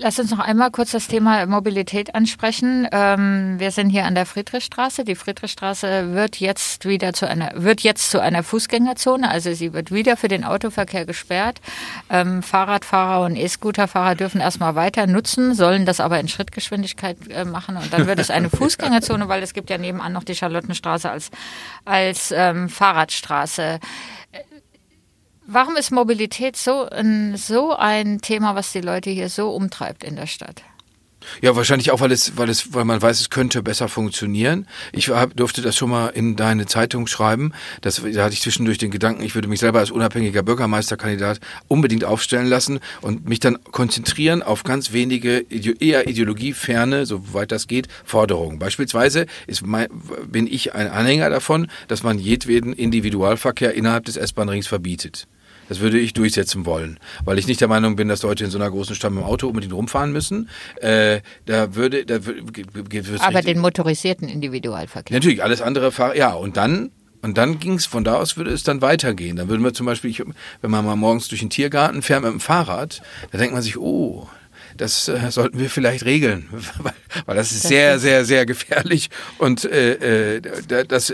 Lass 0.00 0.20
uns 0.20 0.30
noch 0.30 0.38
einmal 0.38 0.70
kurz 0.70 0.92
das 0.92 1.08
Thema 1.08 1.44
Mobilität 1.46 2.14
ansprechen. 2.14 2.86
Ähm, 2.92 3.58
wir 3.58 3.72
sind 3.72 3.90
hier 3.90 4.04
an 4.04 4.14
der 4.14 4.26
Friedrichstraße. 4.26 5.04
Die 5.04 5.16
Friedrichstraße 5.16 6.14
wird 6.14 6.36
jetzt 6.36 6.84
wieder 6.84 7.12
zu 7.14 7.28
einer, 7.28 7.50
wird 7.56 7.80
jetzt 7.80 8.12
zu 8.12 8.22
einer 8.22 8.44
Fußgängerzone. 8.44 9.28
Also 9.28 9.54
sie 9.54 9.72
wird 9.72 9.90
wieder 9.90 10.16
für 10.16 10.28
den 10.28 10.44
Autoverkehr 10.44 11.04
gesperrt. 11.04 11.60
Ähm, 12.10 12.44
Fahrradfahrer 12.44 13.26
und 13.26 13.34
E-Scooterfahrer 13.34 14.14
dürfen 14.14 14.40
erstmal 14.40 14.76
weiter 14.76 15.08
nutzen, 15.08 15.52
sollen 15.54 15.84
das 15.84 15.98
aber 15.98 16.20
in 16.20 16.28
Schrittgeschwindigkeit 16.28 17.16
äh, 17.30 17.44
machen. 17.44 17.76
Und 17.76 17.92
dann 17.92 18.06
wird 18.06 18.20
es 18.20 18.30
eine 18.30 18.50
Fußgängerzone, 18.56 19.28
weil 19.28 19.42
es 19.42 19.52
gibt 19.52 19.68
ja 19.68 19.78
nebenan 19.78 20.12
noch 20.12 20.22
die 20.22 20.36
Charlottenstraße 20.36 21.10
als, 21.10 21.32
als 21.84 22.32
ähm, 22.32 22.68
Fahrradstraße. 22.68 23.80
Warum 25.50 25.76
ist 25.76 25.92
Mobilität 25.92 26.58
so 26.58 26.90
ein, 26.90 27.38
so 27.38 27.74
ein 27.74 28.20
Thema, 28.20 28.54
was 28.54 28.70
die 28.72 28.82
Leute 28.82 29.08
hier 29.08 29.30
so 29.30 29.48
umtreibt 29.48 30.04
in 30.04 30.14
der 30.14 30.26
Stadt? 30.26 30.62
Ja, 31.40 31.56
wahrscheinlich 31.56 31.90
auch, 31.90 32.00
weil 32.00 32.12
es, 32.12 32.36
weil 32.36 32.50
es, 32.50 32.74
weil 32.74 32.84
man 32.84 33.00
weiß, 33.00 33.18
es 33.18 33.30
könnte 33.30 33.62
besser 33.62 33.88
funktionieren. 33.88 34.68
Ich 34.92 35.08
hab, 35.08 35.34
durfte 35.34 35.62
das 35.62 35.74
schon 35.74 35.88
mal 35.88 36.08
in 36.08 36.36
deine 36.36 36.66
Zeitung 36.66 37.06
schreiben. 37.06 37.54
Das, 37.80 38.02
da 38.12 38.24
hatte 38.24 38.34
ich 38.34 38.42
zwischendurch 38.42 38.76
den 38.76 38.90
Gedanken, 38.90 39.22
ich 39.22 39.34
würde 39.34 39.48
mich 39.48 39.60
selber 39.60 39.78
als 39.78 39.90
unabhängiger 39.90 40.42
Bürgermeisterkandidat 40.42 41.40
unbedingt 41.66 42.04
aufstellen 42.04 42.46
lassen 42.46 42.80
und 43.00 43.26
mich 43.26 43.40
dann 43.40 43.56
konzentrieren 43.72 44.42
auf 44.42 44.64
ganz 44.64 44.92
wenige 44.92 45.46
eher 45.48 46.08
ideologieferne, 46.08 47.06
soweit 47.06 47.52
das 47.52 47.68
geht, 47.68 47.88
Forderungen. 48.04 48.58
Beispielsweise 48.58 49.24
ist 49.46 49.66
mein, 49.66 49.88
bin 50.26 50.46
ich 50.46 50.74
ein 50.74 50.90
Anhänger 50.90 51.30
davon, 51.30 51.68
dass 51.88 52.02
man 52.02 52.18
jedweden 52.18 52.74
Individualverkehr 52.74 53.72
innerhalb 53.72 54.04
des 54.04 54.18
S-Bahn-Rings 54.18 54.66
verbietet. 54.66 55.26
Das 55.68 55.80
würde 55.80 55.98
ich 55.98 56.12
durchsetzen 56.12 56.66
wollen, 56.66 56.98
weil 57.24 57.38
ich 57.38 57.46
nicht 57.46 57.60
der 57.60 57.68
Meinung 57.68 57.96
bin, 57.96 58.08
dass 58.08 58.22
Leute 58.22 58.44
in 58.44 58.50
so 58.50 58.58
einer 58.58 58.70
großen 58.70 58.94
Stadt 58.94 59.12
mit 59.12 59.22
dem 59.22 59.26
Auto 59.26 59.48
unbedingt 59.48 59.72
rumfahren 59.72 60.12
müssen. 60.12 60.48
Äh, 60.80 61.20
da 61.46 61.74
würde, 61.74 62.04
da 62.06 62.20
aber 63.20 63.42
den 63.42 63.58
motorisierten 63.58 64.28
Individualverkehr. 64.28 65.16
Natürlich, 65.16 65.42
alles 65.42 65.60
andere 65.60 65.92
fahr 65.92 66.16
ja 66.16 66.32
und 66.32 66.56
dann 66.56 66.90
und 67.20 67.36
dann 67.36 67.58
ging 67.58 67.74
es, 67.74 67.86
von 67.86 68.04
da 68.04 68.14
aus 68.14 68.36
würde 68.36 68.52
es 68.52 68.62
dann 68.62 68.80
weitergehen. 68.80 69.36
Dann 69.36 69.48
würden 69.48 69.64
wir 69.64 69.74
zum 69.74 69.86
Beispiel, 69.86 70.10
ich, 70.10 70.22
wenn 70.60 70.70
man 70.70 70.84
mal 70.84 70.96
morgens 70.96 71.28
durch 71.28 71.40
den 71.40 71.50
Tiergarten 71.50 72.02
fährt 72.02 72.22
mit 72.22 72.30
dem 72.30 72.40
Fahrrad, 72.40 73.02
da 73.32 73.38
denkt 73.38 73.54
man 73.54 73.62
sich, 73.62 73.76
oh, 73.76 74.28
das 74.78 75.08
äh, 75.08 75.30
sollten 75.30 75.58
wir 75.58 75.68
vielleicht 75.68 76.04
regeln, 76.04 76.48
weil, 76.78 76.94
weil 77.26 77.36
das 77.36 77.52
ist 77.52 77.64
das 77.64 77.68
sehr, 77.68 77.96
ist 77.96 78.02
sehr, 78.02 78.24
sehr 78.24 78.46
gefährlich. 78.46 79.10
Und 79.38 79.64
äh, 79.64 80.36
äh, 80.36 80.40
das, 80.86 81.12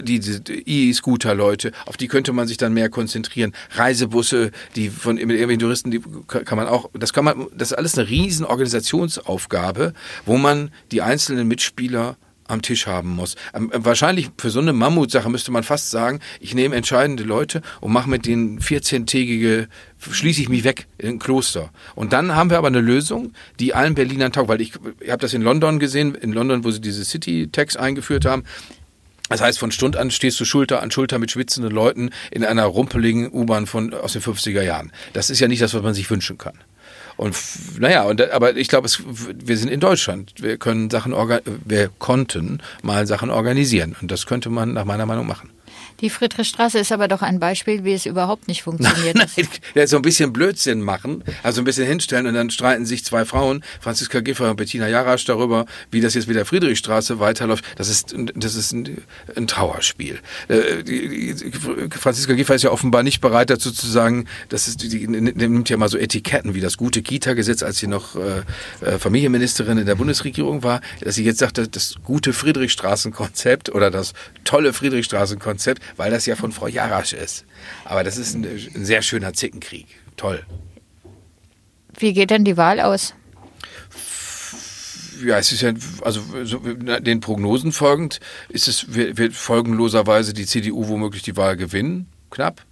die, 0.00 0.18
die 0.20 0.88
E-Scooter-Leute, 0.90 1.72
auf 1.86 1.96
die 1.96 2.08
könnte 2.08 2.32
man 2.32 2.48
sich 2.48 2.56
dann 2.56 2.72
mehr 2.72 2.88
konzentrieren. 2.88 3.52
Reisebusse, 3.70 4.50
die 4.74 4.90
von 4.90 5.16
mit 5.16 5.30
irgendwelchen 5.30 5.60
Touristen, 5.60 5.90
die 5.90 6.00
kann 6.26 6.56
man 6.56 6.66
auch, 6.66 6.90
das 6.94 7.12
kann 7.12 7.24
man, 7.24 7.46
das 7.54 7.70
ist 7.70 7.78
alles 7.78 7.96
eine 7.96 8.08
riesen 8.08 8.44
Organisationsaufgabe, 8.44 9.92
wo 10.26 10.36
man 10.36 10.70
die 10.90 11.02
einzelnen 11.02 11.46
Mitspieler 11.46 12.16
am 12.52 12.62
Tisch 12.62 12.86
haben 12.86 13.10
muss. 13.10 13.36
Ähm, 13.54 13.70
wahrscheinlich 13.74 14.30
für 14.38 14.50
so 14.50 14.60
eine 14.60 14.72
Mammutsache 14.72 15.28
müsste 15.30 15.50
man 15.50 15.62
fast 15.62 15.90
sagen, 15.90 16.20
ich 16.40 16.54
nehme 16.54 16.76
entscheidende 16.76 17.24
Leute 17.24 17.62
und 17.80 17.92
mache 17.92 18.08
mit 18.08 18.26
denen 18.26 18.60
14-tägige, 18.60 19.68
schließe 19.98 20.42
ich 20.42 20.48
mich 20.48 20.64
weg 20.64 20.86
in 20.98 21.10
ein 21.10 21.18
Kloster. 21.18 21.70
Und 21.94 22.12
dann 22.12 22.34
haben 22.34 22.50
wir 22.50 22.58
aber 22.58 22.68
eine 22.68 22.80
Lösung, 22.80 23.32
die 23.58 23.74
allen 23.74 23.94
Berlinern 23.94 24.32
taugt, 24.32 24.48
weil 24.48 24.60
ich, 24.60 24.74
ich 25.00 25.10
habe 25.10 25.20
das 25.20 25.34
in 25.34 25.42
London 25.42 25.78
gesehen, 25.78 26.14
in 26.14 26.32
London, 26.32 26.64
wo 26.64 26.70
sie 26.70 26.80
diese 26.80 27.04
City-Tax 27.04 27.76
eingeführt 27.76 28.24
haben. 28.24 28.44
Das 29.28 29.40
heißt, 29.40 29.58
von 29.58 29.72
Stund 29.72 29.96
an 29.96 30.10
stehst 30.10 30.38
du 30.40 30.44
Schulter 30.44 30.82
an 30.82 30.90
Schulter 30.90 31.18
mit 31.18 31.30
schwitzenden 31.30 31.72
Leuten 31.72 32.10
in 32.30 32.44
einer 32.44 32.64
rumpeligen 32.64 33.32
U-Bahn 33.32 33.66
von 33.66 33.94
aus 33.94 34.12
den 34.12 34.20
50er 34.20 34.62
Jahren. 34.62 34.92
Das 35.14 35.30
ist 35.30 35.40
ja 35.40 35.48
nicht 35.48 35.62
das, 35.62 35.72
was 35.72 35.82
man 35.82 35.94
sich 35.94 36.10
wünschen 36.10 36.36
kann. 36.36 36.58
Und 37.22 37.36
naja, 37.78 38.02
und, 38.02 38.20
aber 38.32 38.56
ich 38.56 38.66
glaube, 38.66 38.88
wir 38.88 39.56
sind 39.56 39.70
in 39.70 39.78
Deutschland. 39.78 40.34
Wir 40.38 40.56
können 40.56 40.90
Sachen 40.90 41.14
wir 41.64 41.88
konnten 42.00 42.58
mal 42.82 43.06
Sachen 43.06 43.30
organisieren. 43.30 43.94
Und 44.00 44.10
das 44.10 44.26
könnte 44.26 44.50
man 44.50 44.72
nach 44.72 44.84
meiner 44.84 45.06
Meinung 45.06 45.28
machen. 45.28 45.50
Die 46.02 46.10
Friedrichstraße 46.10 46.80
ist 46.80 46.90
aber 46.90 47.06
doch 47.06 47.22
ein 47.22 47.38
Beispiel, 47.38 47.84
wie 47.84 47.92
es 47.92 48.06
überhaupt 48.06 48.48
nicht 48.48 48.62
funktioniert. 48.64 49.14
Nein, 49.14 49.28
nein, 49.36 49.48
ja, 49.74 49.86
so 49.86 49.96
ein 49.96 50.02
bisschen 50.02 50.32
Blödsinn 50.32 50.82
machen, 50.82 51.22
also 51.44 51.60
ein 51.60 51.64
bisschen 51.64 51.86
hinstellen 51.86 52.26
und 52.26 52.34
dann 52.34 52.50
streiten 52.50 52.84
sich 52.84 53.04
zwei 53.04 53.24
Frauen, 53.24 53.62
Franziska 53.80 54.20
Giffey 54.20 54.50
und 54.50 54.56
Bettina 54.56 54.88
Jarasch, 54.88 55.24
darüber, 55.24 55.64
wie 55.92 56.00
das 56.00 56.14
jetzt 56.14 56.26
mit 56.26 56.36
der 56.36 56.44
Friedrichstraße 56.44 57.20
weiterläuft. 57.20 57.64
Das 57.76 57.88
ist, 57.88 58.14
das 58.34 58.56
ist 58.56 58.72
ein, 58.72 59.02
ein 59.36 59.46
Trauerspiel. 59.46 60.18
Äh, 60.48 60.82
Franziska 61.90 62.32
Giffey 62.34 62.56
ist 62.56 62.64
ja 62.64 62.70
offenbar 62.70 63.04
nicht 63.04 63.20
bereit 63.20 63.50
dazu 63.50 63.70
zu 63.70 63.86
sagen, 63.86 64.26
dass 64.48 64.66
es, 64.66 64.76
die, 64.76 65.06
nimmt 65.06 65.68
ja 65.70 65.76
mal 65.76 65.88
so 65.88 65.98
Etiketten 65.98 66.54
wie 66.54 66.60
das 66.60 66.76
gute 66.76 67.02
Kita-Gesetz, 67.02 67.62
als 67.62 67.78
sie 67.78 67.86
noch 67.86 68.16
äh, 68.16 68.42
äh, 68.84 68.98
Familienministerin 68.98 69.78
in 69.78 69.86
der 69.86 69.94
Bundesregierung 69.94 70.64
war, 70.64 70.80
dass 71.00 71.14
sie 71.14 71.24
jetzt 71.24 71.38
sagt, 71.38 71.58
das 71.76 71.94
gute 72.02 72.32
Friedrichstraßenkonzept 72.32 73.72
oder 73.72 73.92
das 73.92 74.14
tolle 74.42 74.72
Friedrichstraßenkonzept 74.72 75.80
weil 75.96 76.10
das 76.10 76.26
ja 76.26 76.36
von 76.36 76.52
Frau 76.52 76.66
Jarasch 76.66 77.12
ist. 77.12 77.44
Aber 77.84 78.04
das 78.04 78.16
ist 78.16 78.34
ein, 78.34 78.44
ein 78.44 78.84
sehr 78.84 79.02
schöner 79.02 79.32
Zickenkrieg. 79.32 79.86
Toll. 80.16 80.44
Wie 81.98 82.12
geht 82.12 82.30
denn 82.30 82.44
die 82.44 82.56
Wahl 82.56 82.80
aus? 82.80 83.14
ja, 85.24 85.38
es 85.38 85.52
ist 85.52 85.62
ja, 85.62 85.72
also 86.02 86.20
so, 86.44 86.58
den 86.58 87.20
Prognosen 87.20 87.72
folgend 87.72 88.20
ist 88.48 88.68
es, 88.68 88.94
wird 88.94 89.34
folgenloserweise 89.34 90.32
die 90.32 90.46
CDU 90.46 90.88
womöglich 90.88 91.22
die 91.22 91.36
Wahl 91.36 91.56
gewinnen, 91.56 92.08
knapp. 92.30 92.62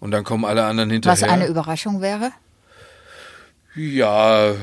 Und 0.00 0.12
dann 0.12 0.24
kommen 0.24 0.44
alle 0.44 0.64
anderen 0.64 0.90
hinterher. 0.90 1.20
Was 1.20 1.28
eine 1.28 1.46
Überraschung 1.46 2.00
wäre? 2.00 2.30
Ja, 3.74 4.54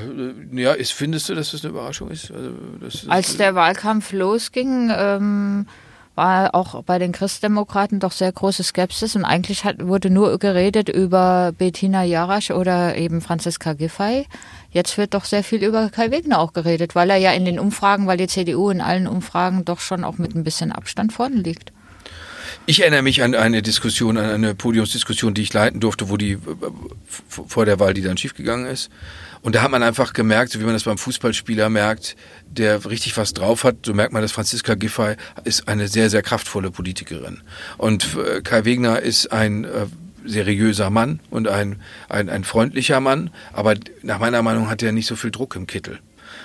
ja, 0.51 0.73
ist, 0.73 0.93
findest 0.93 1.29
du, 1.29 1.36
dass 1.36 1.51
das 1.51 1.63
eine 1.63 1.71
Überraschung 1.71 2.10
ist? 2.10 2.31
Also, 2.31 2.51
ist 2.86 3.10
Als 3.10 3.38
der 3.38 3.55
Wahlkampf 3.55 4.12
losging, 4.12 4.91
ähm, 4.95 5.67
war 6.15 6.56
auch 6.56 6.82
bei 6.84 6.97
den 6.97 7.12
Christdemokraten 7.12 7.99
doch 7.99 8.12
sehr 8.12 8.32
große 8.32 8.63
Skepsis 8.63 9.15
und 9.15 9.25
eigentlich 9.25 9.65
hat, 9.65 9.86
wurde 9.86 10.10
nur 10.10 10.39
geredet 10.39 10.89
über 10.89 11.51
Bettina 11.58 12.04
Jarasch 12.04 12.51
oder 12.51 12.95
eben 12.95 13.21
Franziska 13.21 13.73
Giffey. 13.73 14.25
Jetzt 14.71 14.97
wird 14.97 15.13
doch 15.13 15.25
sehr 15.25 15.43
viel 15.43 15.63
über 15.63 15.89
Kai 15.89 16.12
Wegner 16.12 16.39
auch 16.39 16.54
geredet, 16.54 16.95
weil 16.95 17.10
er 17.10 17.17
ja 17.17 17.32
in 17.32 17.45
den 17.45 17.60
Umfragen, 17.60 18.08
weil 18.08 18.17
die 18.17 18.28
CDU 18.28 18.69
in 18.69 18.82
allen 18.82 19.08
Umfragen 19.08 19.65
doch 19.65 19.80
schon 19.80 20.04
auch 20.04 20.17
mit 20.17 20.36
ein 20.36 20.43
bisschen 20.43 20.71
Abstand 20.71 21.13
vorne 21.13 21.36
liegt. 21.36 21.71
Ich 22.67 22.82
erinnere 22.82 23.04
mich 23.04 23.21
an 23.21 23.36
eine 23.36 23.62
Diskussion, 23.62 24.17
an 24.17 24.25
eine 24.25 24.56
Podiumsdiskussion, 24.56 25.36
die 25.36 25.43
ich 25.43 25.54
leiten 25.54 25.80
durfte, 25.80 26.10
wo 26.10 26.17
die 26.17 26.39
vor 27.30 27.65
der 27.65 27.80
Wahl, 27.80 27.93
die 27.93 28.01
dann 28.01 28.17
schiefgegangen 28.17 28.65
ist. 28.65 28.89
Und 29.43 29.54
da 29.54 29.62
hat 29.62 29.69
man 29.69 29.84
einfach 29.84 30.13
gemerkt, 30.13 30.51
so 30.51 30.60
wie 30.60 30.63
man 30.63 30.73
das 30.73 30.86
beim 30.86 30.97
Fußballspieler 30.97 31.69
merkt, 31.69 32.15
der 32.47 32.84
richtig 32.89 33.15
was 33.17 33.34
drauf 33.34 33.63
hat, 33.63 33.86
so 33.86 33.93
merkt 33.93 34.13
man, 34.13 34.23
dass 34.23 34.32
Franziska 34.32 34.73
Giffey 34.73 35.15
ist 35.43 35.67
eine 35.67 35.88
sehr, 35.88 36.10
sehr 36.10 36.23
kraftvolle 36.23 36.71
Politikerin. 36.71 37.41
Und 37.78 38.17
äh, 38.17 38.41
Kai 38.41 38.65
Wegner 38.65 38.99
ist 38.99 39.32
ein 39.32 39.65
äh, 39.65 39.86
seriöser 40.25 40.89
Mann 40.89 41.19
und 41.30 41.47
ein, 41.47 41.84
ein, 42.10 42.30
ein 42.30 42.43
freundlicher 42.43 42.99
Mann, 42.99 43.30
aber 43.54 43.75
nach 44.01 44.17
meiner 44.17 44.41
Meinung 44.41 44.71
hat 44.71 44.82
er 44.82 44.91
nicht 44.91 45.06
so 45.06 45.15
viel 45.15 45.30
Druck 45.30 45.56
im 45.56 45.67
Kittel. 45.67 45.99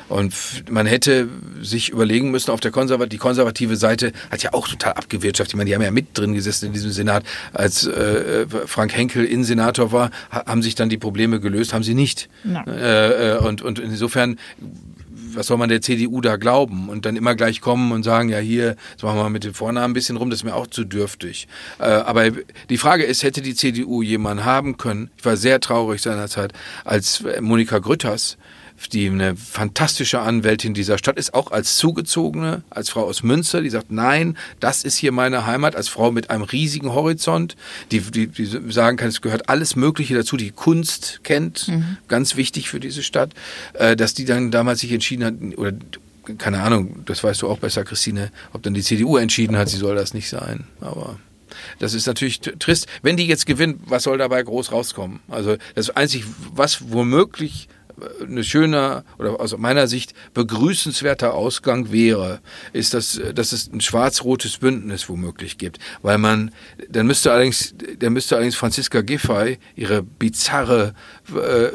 Und 0.08 0.34
man 0.70 0.86
hätte 0.86 1.28
sich 1.60 1.90
überlegen 1.90 2.30
müssen, 2.30 2.50
auf 2.50 2.60
der 2.60 2.70
Konservat 2.70 3.12
die 3.12 3.18
konservative 3.18 3.76
Seite 3.76 4.12
hat 4.30 4.42
ja 4.42 4.52
auch 4.52 4.68
total 4.68 4.94
abgewirtschaftet. 4.94 5.54
Ich 5.54 5.56
meine, 5.56 5.68
die 5.68 5.74
haben 5.74 5.82
ja 5.82 5.90
mit 5.90 6.18
drin 6.18 6.34
gesessen 6.34 6.66
in 6.66 6.72
diesem 6.72 6.90
Senat. 6.90 7.24
Als 7.52 7.86
äh, 7.86 8.46
Frank 8.66 8.96
Henkel 8.96 9.24
Innensenator 9.24 9.92
war, 9.92 10.10
haben 10.30 10.62
sich 10.62 10.74
dann 10.74 10.88
die 10.88 10.98
Probleme 10.98 11.40
gelöst, 11.40 11.72
haben 11.72 11.84
sie 11.84 11.94
nicht. 11.94 12.28
Äh, 12.66 13.34
äh, 13.34 13.38
und, 13.38 13.62
und 13.62 13.78
insofern 13.78 14.36
was 15.34 15.46
soll 15.46 15.58
man 15.58 15.68
der 15.68 15.80
CDU 15.80 16.20
da 16.20 16.36
glauben? 16.36 16.88
Und 16.88 17.06
dann 17.06 17.16
immer 17.16 17.34
gleich 17.34 17.60
kommen 17.60 17.92
und 17.92 18.02
sagen, 18.02 18.28
ja 18.28 18.38
hier, 18.38 18.76
jetzt 18.92 19.02
machen 19.02 19.16
wir 19.16 19.24
mal 19.24 19.30
mit 19.30 19.44
dem 19.44 19.54
Vornamen 19.54 19.92
ein 19.92 19.94
bisschen 19.94 20.16
rum, 20.16 20.30
das 20.30 20.40
ist 20.40 20.44
mir 20.44 20.54
auch 20.54 20.66
zu 20.66 20.84
dürftig. 20.84 21.48
Äh, 21.78 21.84
aber 21.84 22.30
die 22.68 22.78
Frage 22.78 23.04
ist, 23.04 23.22
hätte 23.22 23.42
die 23.42 23.54
CDU 23.54 24.02
jemanden 24.02 24.44
haben 24.44 24.76
können, 24.76 25.10
ich 25.16 25.24
war 25.24 25.36
sehr 25.36 25.60
traurig 25.60 26.02
seinerzeit, 26.02 26.52
als 26.84 27.24
Monika 27.40 27.78
Grütters, 27.78 28.36
die 28.88 29.08
eine 29.08 29.36
fantastische 29.36 30.20
Anwältin 30.20 30.74
dieser 30.74 30.98
Stadt 30.98 31.18
ist, 31.18 31.34
auch 31.34 31.50
als 31.50 31.76
Zugezogene, 31.76 32.62
als 32.70 32.90
Frau 32.90 33.02
aus 33.02 33.22
Münster, 33.22 33.60
die 33.60 33.70
sagt, 33.70 33.90
nein, 33.92 34.36
das 34.58 34.84
ist 34.84 34.96
hier 34.96 35.12
meine 35.12 35.46
Heimat, 35.46 35.76
als 35.76 35.88
Frau 35.88 36.10
mit 36.10 36.30
einem 36.30 36.42
riesigen 36.42 36.92
Horizont, 36.92 37.56
die, 37.90 38.00
die, 38.00 38.26
die 38.28 38.46
sagen 38.72 38.96
kann, 38.96 39.08
es 39.08 39.20
gehört 39.20 39.48
alles 39.48 39.76
Mögliche 39.76 40.14
dazu, 40.14 40.36
die 40.36 40.50
Kunst 40.50 41.20
kennt, 41.22 41.68
mhm. 41.68 41.98
ganz 42.08 42.36
wichtig 42.36 42.70
für 42.70 42.80
diese 42.80 43.02
Stadt, 43.02 43.32
äh, 43.74 43.96
dass 43.96 44.14
die 44.14 44.24
dann 44.24 44.50
damals 44.50 44.80
sich 44.80 44.92
entschieden 44.92 45.24
hat, 45.24 45.58
oder 45.58 45.72
keine 46.38 46.62
Ahnung, 46.62 47.02
das 47.06 47.22
weißt 47.22 47.42
du 47.42 47.48
auch 47.48 47.58
besser, 47.58 47.84
Christine, 47.84 48.30
ob 48.52 48.62
dann 48.62 48.74
die 48.74 48.82
CDU 48.82 49.16
entschieden 49.16 49.56
hat, 49.56 49.68
sie 49.68 49.78
soll 49.78 49.96
das 49.96 50.14
nicht 50.14 50.28
sein, 50.28 50.64
aber 50.80 51.18
das 51.78 51.94
ist 51.94 52.06
natürlich 52.06 52.40
trist. 52.40 52.86
Wenn 53.02 53.16
die 53.16 53.26
jetzt 53.26 53.44
gewinnt, 53.46 53.80
was 53.86 54.04
soll 54.04 54.18
dabei 54.18 54.42
groß 54.42 54.72
rauskommen? 54.72 55.20
Also 55.28 55.56
das 55.74 55.90
Einzige, 55.90 56.24
was 56.54 56.90
womöglich 56.90 57.68
eine 58.26 58.44
schöner 58.44 59.04
oder 59.18 59.40
aus 59.40 59.56
meiner 59.56 59.86
Sicht 59.86 60.14
begrüßenswerter 60.34 61.34
Ausgang 61.34 61.92
wäre, 61.92 62.40
ist, 62.72 62.94
dass, 62.94 63.20
dass 63.34 63.52
es 63.52 63.72
ein 63.72 63.80
schwarz-rotes 63.80 64.58
Bündnis 64.58 65.08
womöglich 65.08 65.58
gibt. 65.58 65.78
Weil 66.02 66.18
man, 66.18 66.52
dann 66.88 67.06
müsste 67.06 67.32
allerdings, 67.32 67.74
dann 67.98 68.12
müsste 68.12 68.36
allerdings 68.36 68.56
Franziska 68.56 69.00
Giffey 69.00 69.58
ihre 69.76 70.02
bizarre 70.02 70.94
äh, 71.34 71.68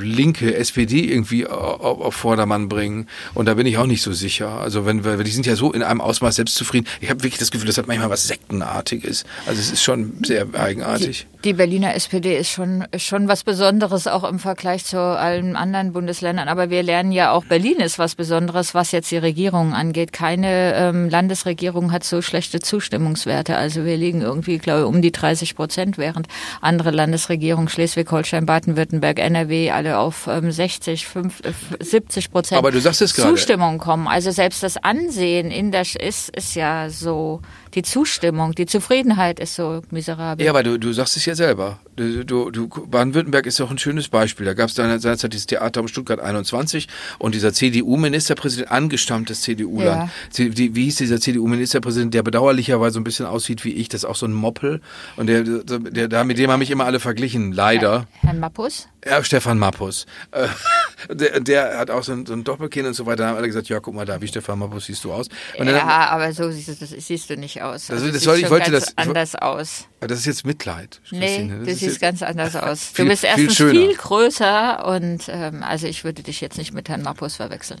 linke 0.00 0.54
SPD 0.54 1.04
irgendwie 1.04 1.46
auf, 1.46 2.00
auf 2.00 2.14
Vordermann 2.14 2.68
bringen. 2.68 3.08
Und 3.34 3.46
da 3.46 3.54
bin 3.54 3.66
ich 3.66 3.78
auch 3.78 3.86
nicht 3.86 4.02
so 4.02 4.12
sicher. 4.12 4.48
Also 4.48 4.86
wenn 4.86 5.04
wir, 5.04 5.16
die 5.18 5.30
sind 5.30 5.46
ja 5.46 5.56
so 5.56 5.72
in 5.72 5.82
einem 5.82 6.00
Ausmaß 6.00 6.36
selbstzufrieden. 6.36 6.88
Ich 7.00 7.10
habe 7.10 7.22
wirklich 7.22 7.38
das 7.38 7.50
Gefühl, 7.50 7.66
das 7.66 7.78
hat 7.78 7.86
manchmal 7.86 8.10
was 8.10 8.26
Sektenartiges. 8.26 9.24
Also 9.46 9.60
es 9.60 9.72
ist 9.72 9.82
schon 9.82 10.22
sehr 10.24 10.46
eigenartig. 10.54 11.26
Die, 11.36 11.48
die 11.48 11.52
Berliner 11.54 11.94
SPD 11.94 12.36
ist 12.38 12.50
schon, 12.50 12.84
schon 12.96 13.28
was 13.28 13.44
Besonderes, 13.44 14.06
auch 14.06 14.24
im 14.24 14.38
Vergleich 14.38 14.84
zu 14.84 14.98
allen 14.98 15.56
anderen 15.56 15.71
Bundesländern. 15.92 16.48
Aber 16.48 16.70
wir 16.70 16.82
lernen 16.82 17.12
ja 17.12 17.32
auch, 17.32 17.44
Berlin 17.44 17.78
ist 17.78 17.98
was 17.98 18.14
Besonderes, 18.14 18.74
was 18.74 18.92
jetzt 18.92 19.10
die 19.10 19.18
Regierung 19.18 19.74
angeht. 19.74 20.12
Keine 20.12 20.74
ähm, 20.74 21.08
Landesregierung 21.08 21.92
hat 21.92 22.04
so 22.04 22.22
schlechte 22.22 22.60
Zustimmungswerte. 22.60 23.56
Also 23.56 23.84
wir 23.84 23.96
liegen 23.96 24.22
irgendwie, 24.22 24.58
glaube 24.58 24.80
ich, 24.80 24.86
um 24.86 25.02
die 25.02 25.12
30 25.12 25.54
Prozent, 25.54 25.98
während 25.98 26.28
andere 26.60 26.90
Landesregierungen, 26.90 27.68
Schleswig-Holstein, 27.68 28.46
Baden-Württemberg, 28.46 29.18
NRW 29.18 29.70
alle 29.70 29.98
auf 29.98 30.26
ähm, 30.26 30.50
60, 30.50 31.06
5, 31.06 31.42
70 31.80 32.30
Prozent 32.30 32.58
Aber 32.58 32.70
du 32.70 32.80
sagst 32.80 33.02
es 33.02 33.12
Zustimmung 33.12 33.78
kommen. 33.78 34.08
Also 34.08 34.30
selbst 34.30 34.62
das 34.62 34.76
Ansehen 34.76 35.50
in 35.50 35.70
der 35.70 35.82
ist, 35.82 36.28
ist 36.30 36.54
ja 36.54 36.88
so 36.90 37.40
die 37.74 37.82
Zustimmung, 37.82 38.54
die 38.54 38.66
Zufriedenheit 38.66 39.40
ist 39.40 39.54
so 39.54 39.82
miserabel. 39.90 40.44
Ja, 40.44 40.52
aber 40.52 40.62
du, 40.62 40.78
du 40.78 40.92
sagst 40.92 41.16
es 41.16 41.26
ja 41.26 41.34
selber. 41.34 41.78
Du, 41.96 42.24
du, 42.24 42.50
du 42.50 42.68
Baden-Württemberg 42.68 43.46
ist 43.46 43.60
doch 43.60 43.70
ein 43.70 43.78
schönes 43.78 44.08
Beispiel. 44.08 44.46
Da 44.46 44.54
gab 44.54 44.68
es 44.68 44.74
seinerzeit 44.74 45.32
dieses 45.32 45.46
Theater 45.46 45.80
um 45.80 45.88
Stuttgart 45.88 46.20
21 46.20 46.88
und 47.18 47.34
dieser 47.34 47.52
CDU-Ministerpräsident, 47.52 48.70
angestammtes 48.70 49.42
CDU-Land. 49.42 50.10
Ja. 50.36 50.46
Wie 50.56 50.84
hieß 50.84 50.96
dieser 50.96 51.20
CDU-Ministerpräsident, 51.20 52.14
der 52.14 52.22
bedauerlicherweise 52.22 52.94
so 52.94 53.00
ein 53.00 53.04
bisschen 53.04 53.26
aussieht 53.26 53.64
wie 53.64 53.72
ich, 53.72 53.88
das 53.88 54.04
ist 54.04 54.08
auch 54.08 54.16
so 54.16 54.26
ein 54.26 54.32
Moppel. 54.32 54.80
Und 55.16 55.26
der, 55.26 55.42
der, 55.42 56.08
der, 56.08 56.24
mit 56.24 56.38
dem 56.38 56.50
haben 56.50 56.60
mich 56.60 56.70
immer 56.70 56.84
alle 56.84 57.00
verglichen, 57.00 57.52
leider. 57.52 58.06
Herrn 58.20 58.40
Mappus? 58.40 58.88
Ja, 59.04 59.22
Stefan 59.24 59.58
Mappus. 59.58 60.06
Äh, 60.30 60.46
der, 61.14 61.40
der 61.40 61.78
hat 61.78 61.90
auch 61.90 62.04
so 62.04 62.12
ein, 62.12 62.26
so 62.26 62.32
ein 62.32 62.44
Doppelkinn 62.44 62.86
und 62.86 62.94
so 62.94 63.06
weiter. 63.06 63.24
Da 63.24 63.28
haben 63.30 63.36
alle 63.36 63.48
gesagt, 63.48 63.68
ja, 63.68 63.80
guck 63.80 63.94
mal 63.94 64.06
da, 64.06 64.20
wie 64.20 64.28
Stefan 64.28 64.58
Mappus 64.58 64.86
siehst 64.86 65.04
du 65.04 65.12
aus. 65.12 65.26
Ja, 65.58 66.08
aber 66.10 66.32
so 66.32 66.50
siehst 66.50 66.80
du, 66.80 66.86
siehst 66.86 67.30
du 67.30 67.36
nicht 67.36 67.61
aus. 67.62 67.90
Also, 67.90 68.10
das 68.10 68.22
soll, 68.22 68.38
ich 68.38 68.50
wollte 68.50 68.70
das 68.70 68.96
anders 68.98 69.34
aus. 69.34 69.86
Das 70.00 70.18
ist 70.18 70.26
jetzt 70.26 70.46
Mitleid. 70.46 71.00
Christine. 71.08 71.58
Nee, 71.58 71.64
du 71.64 71.74
siehst 71.74 72.00
ganz 72.00 72.22
anders 72.22 72.56
aus. 72.56 72.84
Viel, 72.92 73.04
du 73.04 73.10
bist 73.10 73.24
erstens 73.24 73.56
viel, 73.56 73.70
viel 73.70 73.94
größer 73.94 74.84
und 74.86 75.22
ähm, 75.28 75.62
also 75.62 75.86
ich 75.86 76.04
würde 76.04 76.22
dich 76.22 76.40
jetzt 76.40 76.58
nicht 76.58 76.74
mit 76.74 76.88
Herrn 76.88 77.02
Mappus 77.02 77.36
verwechseln. 77.36 77.80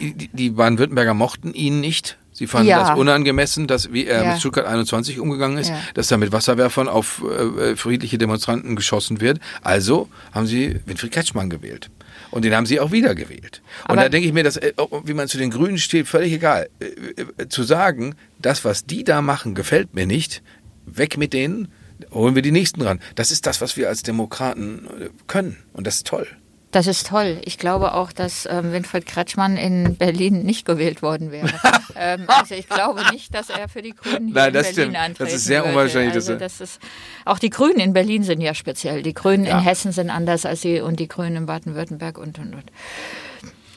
Die, 0.00 0.28
die 0.32 0.50
Baden-Württemberger 0.50 1.14
mochten 1.14 1.52
ihn 1.52 1.80
nicht. 1.80 2.18
Sie 2.32 2.46
fanden 2.46 2.68
ja. 2.68 2.88
das 2.88 2.98
unangemessen, 2.98 3.66
dass 3.66 3.92
wie 3.92 4.06
er 4.06 4.24
ja. 4.24 4.30
mit 4.30 4.40
Stuttgart 4.40 4.66
21 4.66 5.20
umgegangen 5.20 5.58
ist, 5.58 5.68
ja. 5.68 5.78
dass 5.94 6.08
da 6.08 6.16
mit 6.16 6.32
Wasserwerfern 6.32 6.88
auf 6.88 7.22
äh, 7.22 7.76
friedliche 7.76 8.16
Demonstranten 8.16 8.74
geschossen 8.74 9.20
wird. 9.20 9.38
Also 9.62 10.08
haben 10.32 10.46
sie 10.46 10.80
Winfried 10.86 11.12
Kretschmann 11.12 11.50
gewählt. 11.50 11.90
Und 12.32 12.44
den 12.44 12.56
haben 12.56 12.66
sie 12.66 12.80
auch 12.80 12.90
wieder 12.90 13.14
gewählt. 13.14 13.62
Und 13.88 13.98
da 13.98 14.08
denke 14.08 14.26
ich 14.26 14.32
mir, 14.32 14.42
dass, 14.42 14.56
äh, 14.56 14.72
wie 15.04 15.14
man 15.14 15.28
zu 15.28 15.38
den 15.38 15.50
Grünen 15.50 15.78
steht, 15.78 16.08
völlig 16.08 16.32
egal. 16.32 16.68
Äh, 16.80 17.42
äh, 17.42 17.48
zu 17.48 17.62
sagen, 17.62 18.14
das, 18.40 18.64
was 18.64 18.86
die 18.86 19.04
da 19.04 19.22
machen, 19.22 19.54
gefällt 19.54 19.94
mir 19.94 20.06
nicht, 20.06 20.42
weg 20.86 21.18
mit 21.18 21.34
denen, 21.34 21.68
holen 22.10 22.34
wir 22.34 22.42
die 22.42 22.50
Nächsten 22.50 22.82
ran. 22.82 23.00
Das 23.14 23.30
ist 23.30 23.46
das, 23.46 23.60
was 23.60 23.76
wir 23.76 23.88
als 23.88 24.02
Demokraten 24.02 24.88
können. 25.26 25.58
Und 25.74 25.86
das 25.86 25.96
ist 25.96 26.06
toll. 26.06 26.26
Das 26.72 26.86
ist 26.86 27.06
toll. 27.06 27.38
Ich 27.44 27.58
glaube 27.58 27.92
auch, 27.92 28.12
dass 28.12 28.46
ähm, 28.46 28.72
Winfried 28.72 29.04
Kretschmann 29.04 29.58
in 29.58 29.96
Berlin 29.96 30.42
nicht 30.42 30.64
gewählt 30.64 31.02
worden 31.02 31.30
wäre. 31.30 31.52
ähm, 31.96 32.24
also 32.26 32.54
ich 32.54 32.66
glaube 32.66 33.02
nicht, 33.12 33.34
dass 33.34 33.50
er 33.50 33.68
für 33.68 33.82
die 33.82 33.94
Grünen 33.94 34.28
hier 34.28 34.34
Nein, 34.34 34.46
in 34.46 34.52
Berlin 34.54 34.72
stimmt. 34.72 34.96
antreten 34.96 35.24
Das 35.24 35.34
ist 35.34 35.44
sehr 35.44 35.66
unwahrscheinlich. 35.66 36.14
Also 36.14 36.34
das 36.34 36.62
ist, 36.62 36.80
auch 37.26 37.38
die 37.38 37.50
Grünen 37.50 37.78
in 37.78 37.92
Berlin 37.92 38.22
sind 38.22 38.40
ja 38.40 38.54
speziell. 38.54 39.02
Die 39.02 39.12
Grünen 39.12 39.44
ja. 39.44 39.58
in 39.58 39.64
Hessen 39.64 39.92
sind 39.92 40.08
anders 40.08 40.46
als 40.46 40.62
die 40.62 40.80
und 40.80 40.98
die 40.98 41.08
Grünen 41.08 41.36
in 41.36 41.46
Baden-Württemberg 41.46 42.16
und 42.16 42.38
und 42.38 42.54
und. 42.54 42.64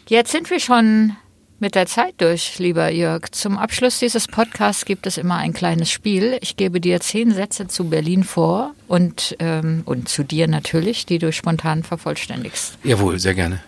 Jetzt 0.08 0.32
sind 0.32 0.50
wir 0.50 0.62
schon 0.62 1.18
mit 1.60 1.76
der 1.76 1.86
Zeit 1.86 2.16
durch, 2.18 2.60
lieber 2.60 2.90
Jörg. 2.90 3.32
Zum 3.32 3.58
Abschluss 3.58 4.00
dieses 4.00 4.28
Podcasts 4.28 4.86
gibt 4.86 5.08
es 5.08 5.18
immer 5.18 5.38
ein 5.38 5.54
kleines 5.54 5.90
Spiel. 5.90 6.38
Ich 6.42 6.58
gebe 6.58 6.82
dir 6.82 7.00
zehn 7.00 7.32
Sätze 7.32 7.68
zu 7.68 7.90
Berlin 7.90 8.24
vor 8.24 8.74
und, 8.88 9.36
ähm, 9.40 9.84
und 9.86 10.10
zu 10.10 10.24
dir 10.24 10.48
natürlich, 10.48 11.06
die 11.06 11.18
du 11.18 11.32
spontan 11.32 11.84
vervollständigst. 11.84 12.78
Jawohl, 12.84 13.20
sehr 13.20 13.34
gerne. 13.34 13.62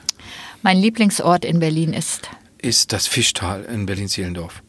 Mein 0.61 0.77
Lieblingsort 0.77 1.45
in 1.45 1.59
Berlin 1.59 1.93
ist? 1.93 2.29
Ist 2.57 2.91
das 2.91 3.07
Fischtal 3.07 3.63
in 3.63 3.85
Berlin-Zehlendorf. 3.85 4.63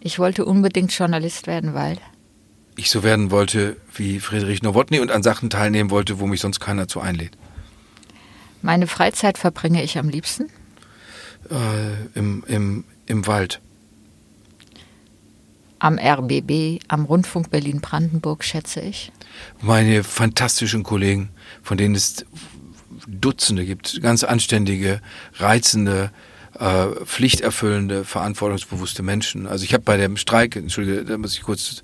Ich 0.00 0.18
wollte 0.18 0.44
unbedingt 0.44 0.92
Journalist 0.92 1.46
werden, 1.46 1.74
weil? 1.74 1.98
Ich 2.76 2.90
so 2.90 3.02
werden 3.02 3.30
wollte 3.30 3.76
wie 3.94 4.20
Friedrich 4.20 4.62
Nowotny 4.62 5.00
und 5.00 5.10
an 5.10 5.22
Sachen 5.22 5.50
teilnehmen 5.50 5.90
wollte, 5.90 6.20
wo 6.20 6.26
mich 6.26 6.40
sonst 6.40 6.60
keiner 6.60 6.88
zu 6.88 7.00
einlädt. 7.00 7.32
Meine 8.62 8.86
Freizeit 8.86 9.38
verbringe 9.38 9.82
ich 9.82 9.98
am 9.98 10.08
liebsten? 10.08 10.48
Äh, 11.50 12.18
im, 12.18 12.44
im, 12.46 12.84
Im 13.06 13.26
Wald. 13.26 13.60
Am 15.78 15.98
RBB, 15.98 16.80
am 16.88 17.04
Rundfunk 17.04 17.50
Berlin-Brandenburg, 17.50 18.44
schätze 18.44 18.80
ich. 18.80 19.10
Meine 19.60 20.04
fantastischen 20.04 20.84
Kollegen, 20.84 21.30
von 21.62 21.76
denen 21.76 21.96
es 21.96 22.24
Dutzende 23.08 23.64
gibt, 23.64 24.00
ganz 24.00 24.22
anständige, 24.22 25.00
reizende, 25.34 26.12
äh, 26.58 27.04
pflichterfüllende, 27.04 28.04
verantwortungsbewusste 28.04 29.02
Menschen. 29.02 29.46
Also 29.46 29.64
ich 29.64 29.72
habe 29.72 29.84
bei 29.84 29.96
dem 29.96 30.16
Streik, 30.16 30.56
entschuldige, 30.56 31.04
da 31.04 31.16
muss 31.16 31.34
ich 31.34 31.42
kurz, 31.42 31.82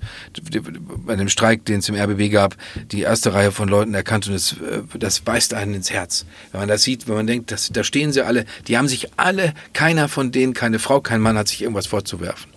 bei 1.05 1.15
dem 1.15 1.29
Streik, 1.29 1.65
den 1.65 1.79
es 1.79 1.89
im 1.89 1.95
RBB 1.95 2.31
gab, 2.31 2.55
die 2.91 3.01
erste 3.01 3.33
Reihe 3.33 3.51
von 3.51 3.67
Leuten 3.67 3.93
erkannt 3.93 4.27
und 4.27 4.33
das, 4.33 4.53
äh, 4.53 4.81
das 4.97 5.21
beißt 5.21 5.53
einen 5.53 5.73
ins 5.73 5.91
Herz. 5.91 6.25
Wenn 6.51 6.61
man 6.61 6.69
das 6.69 6.83
sieht, 6.83 7.07
wenn 7.07 7.15
man 7.15 7.27
denkt, 7.27 7.51
dass, 7.51 7.69
da 7.69 7.83
stehen 7.83 8.13
sie 8.13 8.21
alle, 8.21 8.45
die 8.67 8.77
haben 8.77 8.87
sich 8.87 9.09
alle, 9.17 9.53
keiner 9.73 10.07
von 10.07 10.31
denen, 10.31 10.53
keine 10.53 10.79
Frau, 10.79 11.01
kein 11.01 11.21
Mann 11.21 11.37
hat 11.37 11.47
sich 11.47 11.61
irgendwas 11.61 11.87
vorzuwerfen. 11.87 12.51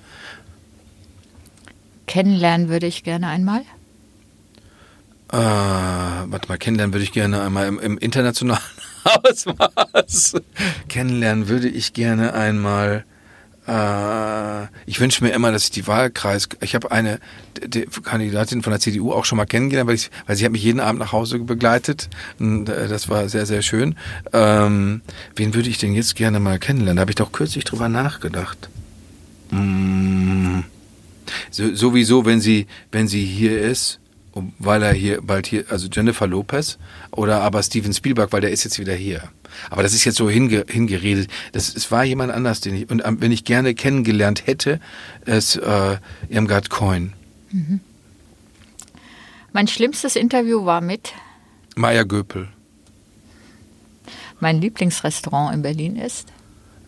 Kennenlernen 2.06 2.68
würde 2.68 2.86
ich 2.86 3.04
gerne 3.04 3.28
einmal. 3.28 3.62
Äh, 5.32 5.36
warte 5.36 6.48
mal, 6.48 6.58
kennenlernen 6.58 6.92
würde 6.92 7.04
ich 7.04 7.12
gerne 7.12 7.40
einmal 7.40 7.66
im, 7.68 7.78
im 7.78 7.96
internationalen 7.96 8.60
Ausmaß. 9.04 10.34
kennenlernen 10.88 11.48
würde 11.48 11.68
ich 11.68 11.92
gerne 11.92 12.34
einmal. 12.34 13.04
Äh, 13.66 14.64
ich 14.86 14.98
wünsche 14.98 15.22
mir 15.22 15.30
immer, 15.30 15.52
dass 15.52 15.64
ich 15.64 15.70
die 15.70 15.86
Wahlkreis. 15.86 16.48
Ich 16.60 16.74
habe 16.74 16.90
eine 16.90 17.20
Kandidatin 18.02 18.62
von 18.62 18.72
der 18.72 18.80
CDU 18.80 19.12
auch 19.12 19.24
schon 19.24 19.36
mal 19.36 19.46
kennengelernt, 19.46 19.88
weil, 19.88 19.94
ich, 19.94 20.10
weil 20.26 20.36
sie 20.36 20.44
hat 20.44 20.52
mich 20.52 20.64
jeden 20.64 20.80
Abend 20.80 21.00
nach 21.00 21.12
Hause 21.12 21.38
begleitet. 21.38 22.08
Und, 22.38 22.68
äh, 22.68 22.88
das 22.88 23.08
war 23.08 23.28
sehr, 23.28 23.46
sehr 23.46 23.62
schön. 23.62 23.96
Ähm, 24.32 25.02
wen 25.36 25.54
würde 25.54 25.68
ich 25.68 25.78
denn 25.78 25.94
jetzt 25.94 26.16
gerne 26.16 26.40
mal 26.40 26.58
kennenlernen? 26.58 26.96
Da 26.96 27.00
habe 27.02 27.12
ich 27.12 27.16
doch 27.16 27.32
kürzlich 27.32 27.64
drüber 27.64 27.88
nachgedacht. 27.88 28.68
Mmh. 29.50 30.64
So, 31.50 31.74
sowieso, 31.74 32.24
wenn 32.24 32.40
sie, 32.40 32.66
wenn 32.90 33.06
sie 33.06 33.24
hier 33.24 33.60
ist, 33.60 34.00
weil 34.58 34.82
er 34.82 34.92
hier 34.92 35.20
bald 35.22 35.46
hier, 35.46 35.64
also 35.68 35.88
Jennifer 35.90 36.26
Lopez 36.26 36.78
oder 37.10 37.42
aber 37.42 37.62
Steven 37.62 37.92
Spielberg, 37.92 38.32
weil 38.32 38.40
der 38.40 38.50
ist 38.50 38.64
jetzt 38.64 38.78
wieder 38.78 38.94
hier. 38.94 39.28
Aber 39.70 39.82
das 39.82 39.92
ist 39.92 40.04
jetzt 40.04 40.16
so 40.16 40.30
hinge, 40.30 40.64
hingeredet. 40.68 41.30
Das, 41.52 41.74
es 41.74 41.90
war 41.90 42.04
jemand 42.04 42.32
anders, 42.32 42.60
den 42.60 42.74
ich, 42.74 42.90
und 42.90 43.02
wenn 43.04 43.32
ich 43.32 43.44
gerne 43.44 43.74
kennengelernt 43.74 44.46
hätte, 44.46 44.80
ist 45.26 45.56
äh, 45.56 45.98
Irmgard 46.28 46.70
Coin. 46.70 47.12
Mhm. 47.50 47.80
Mein 49.52 49.68
schlimmstes 49.68 50.16
Interview 50.16 50.64
war 50.64 50.80
mit 50.80 51.12
Maya 51.76 52.04
Göpel. 52.04 52.48
Mein 54.40 54.60
Lieblingsrestaurant 54.60 55.54
in 55.54 55.62
Berlin 55.62 55.96
ist? 55.96 56.32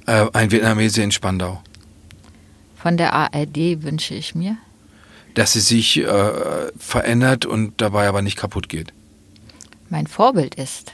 Äh, 0.06 0.26
ein 0.32 0.50
Vietnamese 0.50 1.02
in 1.02 1.12
Spandau. 1.12 1.62
Von 2.76 2.96
der 2.96 3.12
ARD 3.12 3.82
wünsche 3.82 4.14
ich 4.14 4.34
mir? 4.34 4.56
Dass 5.34 5.52
sie 5.52 5.60
sich 5.60 5.98
äh, 5.98 6.72
verändert 6.78 7.44
und 7.44 7.80
dabei 7.80 8.08
aber 8.08 8.22
nicht 8.22 8.36
kaputt 8.36 8.68
geht. 8.68 8.92
Mein 9.90 10.06
Vorbild 10.06 10.54
ist? 10.54 10.92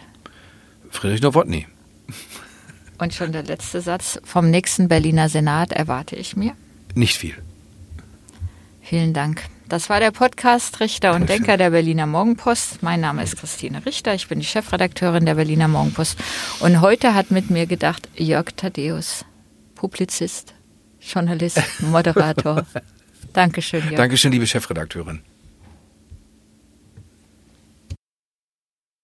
Friedrich 0.90 1.22
Nowotny. 1.22 1.66
Und 2.98 3.14
schon 3.14 3.32
der 3.32 3.44
letzte 3.44 3.80
Satz. 3.80 4.20
Vom 4.24 4.50
nächsten 4.50 4.88
Berliner 4.88 5.30
Senat 5.30 5.72
erwarte 5.72 6.16
ich 6.16 6.36
mir? 6.36 6.52
Nicht 6.94 7.16
viel. 7.16 7.34
Vielen 8.82 9.14
Dank. 9.14 9.42
Das 9.70 9.88
war 9.88 10.00
der 10.00 10.10
Podcast 10.10 10.80
Richter 10.80 11.14
und 11.14 11.28
Denker 11.28 11.56
der 11.56 11.70
Berliner 11.70 12.04
Morgenpost. 12.04 12.82
Mein 12.82 13.00
Name 13.00 13.22
ist 13.22 13.36
Christine 13.36 13.86
Richter. 13.86 14.14
Ich 14.14 14.26
bin 14.26 14.40
die 14.40 14.44
Chefredakteurin 14.44 15.24
der 15.24 15.36
Berliner 15.36 15.68
Morgenpost. 15.68 16.18
Und 16.58 16.80
heute 16.80 17.14
hat 17.14 17.30
mit 17.30 17.50
mir 17.50 17.66
gedacht 17.66 18.08
Jörg 18.16 18.46
Thaddeus, 18.56 19.24
Publizist, 19.76 20.54
Journalist, 21.00 21.62
Moderator. 21.78 22.66
Dankeschön, 23.32 23.82
Jörg. 23.84 23.96
Dankeschön, 23.96 24.32
liebe 24.32 24.46
Chefredakteurin. 24.46 25.22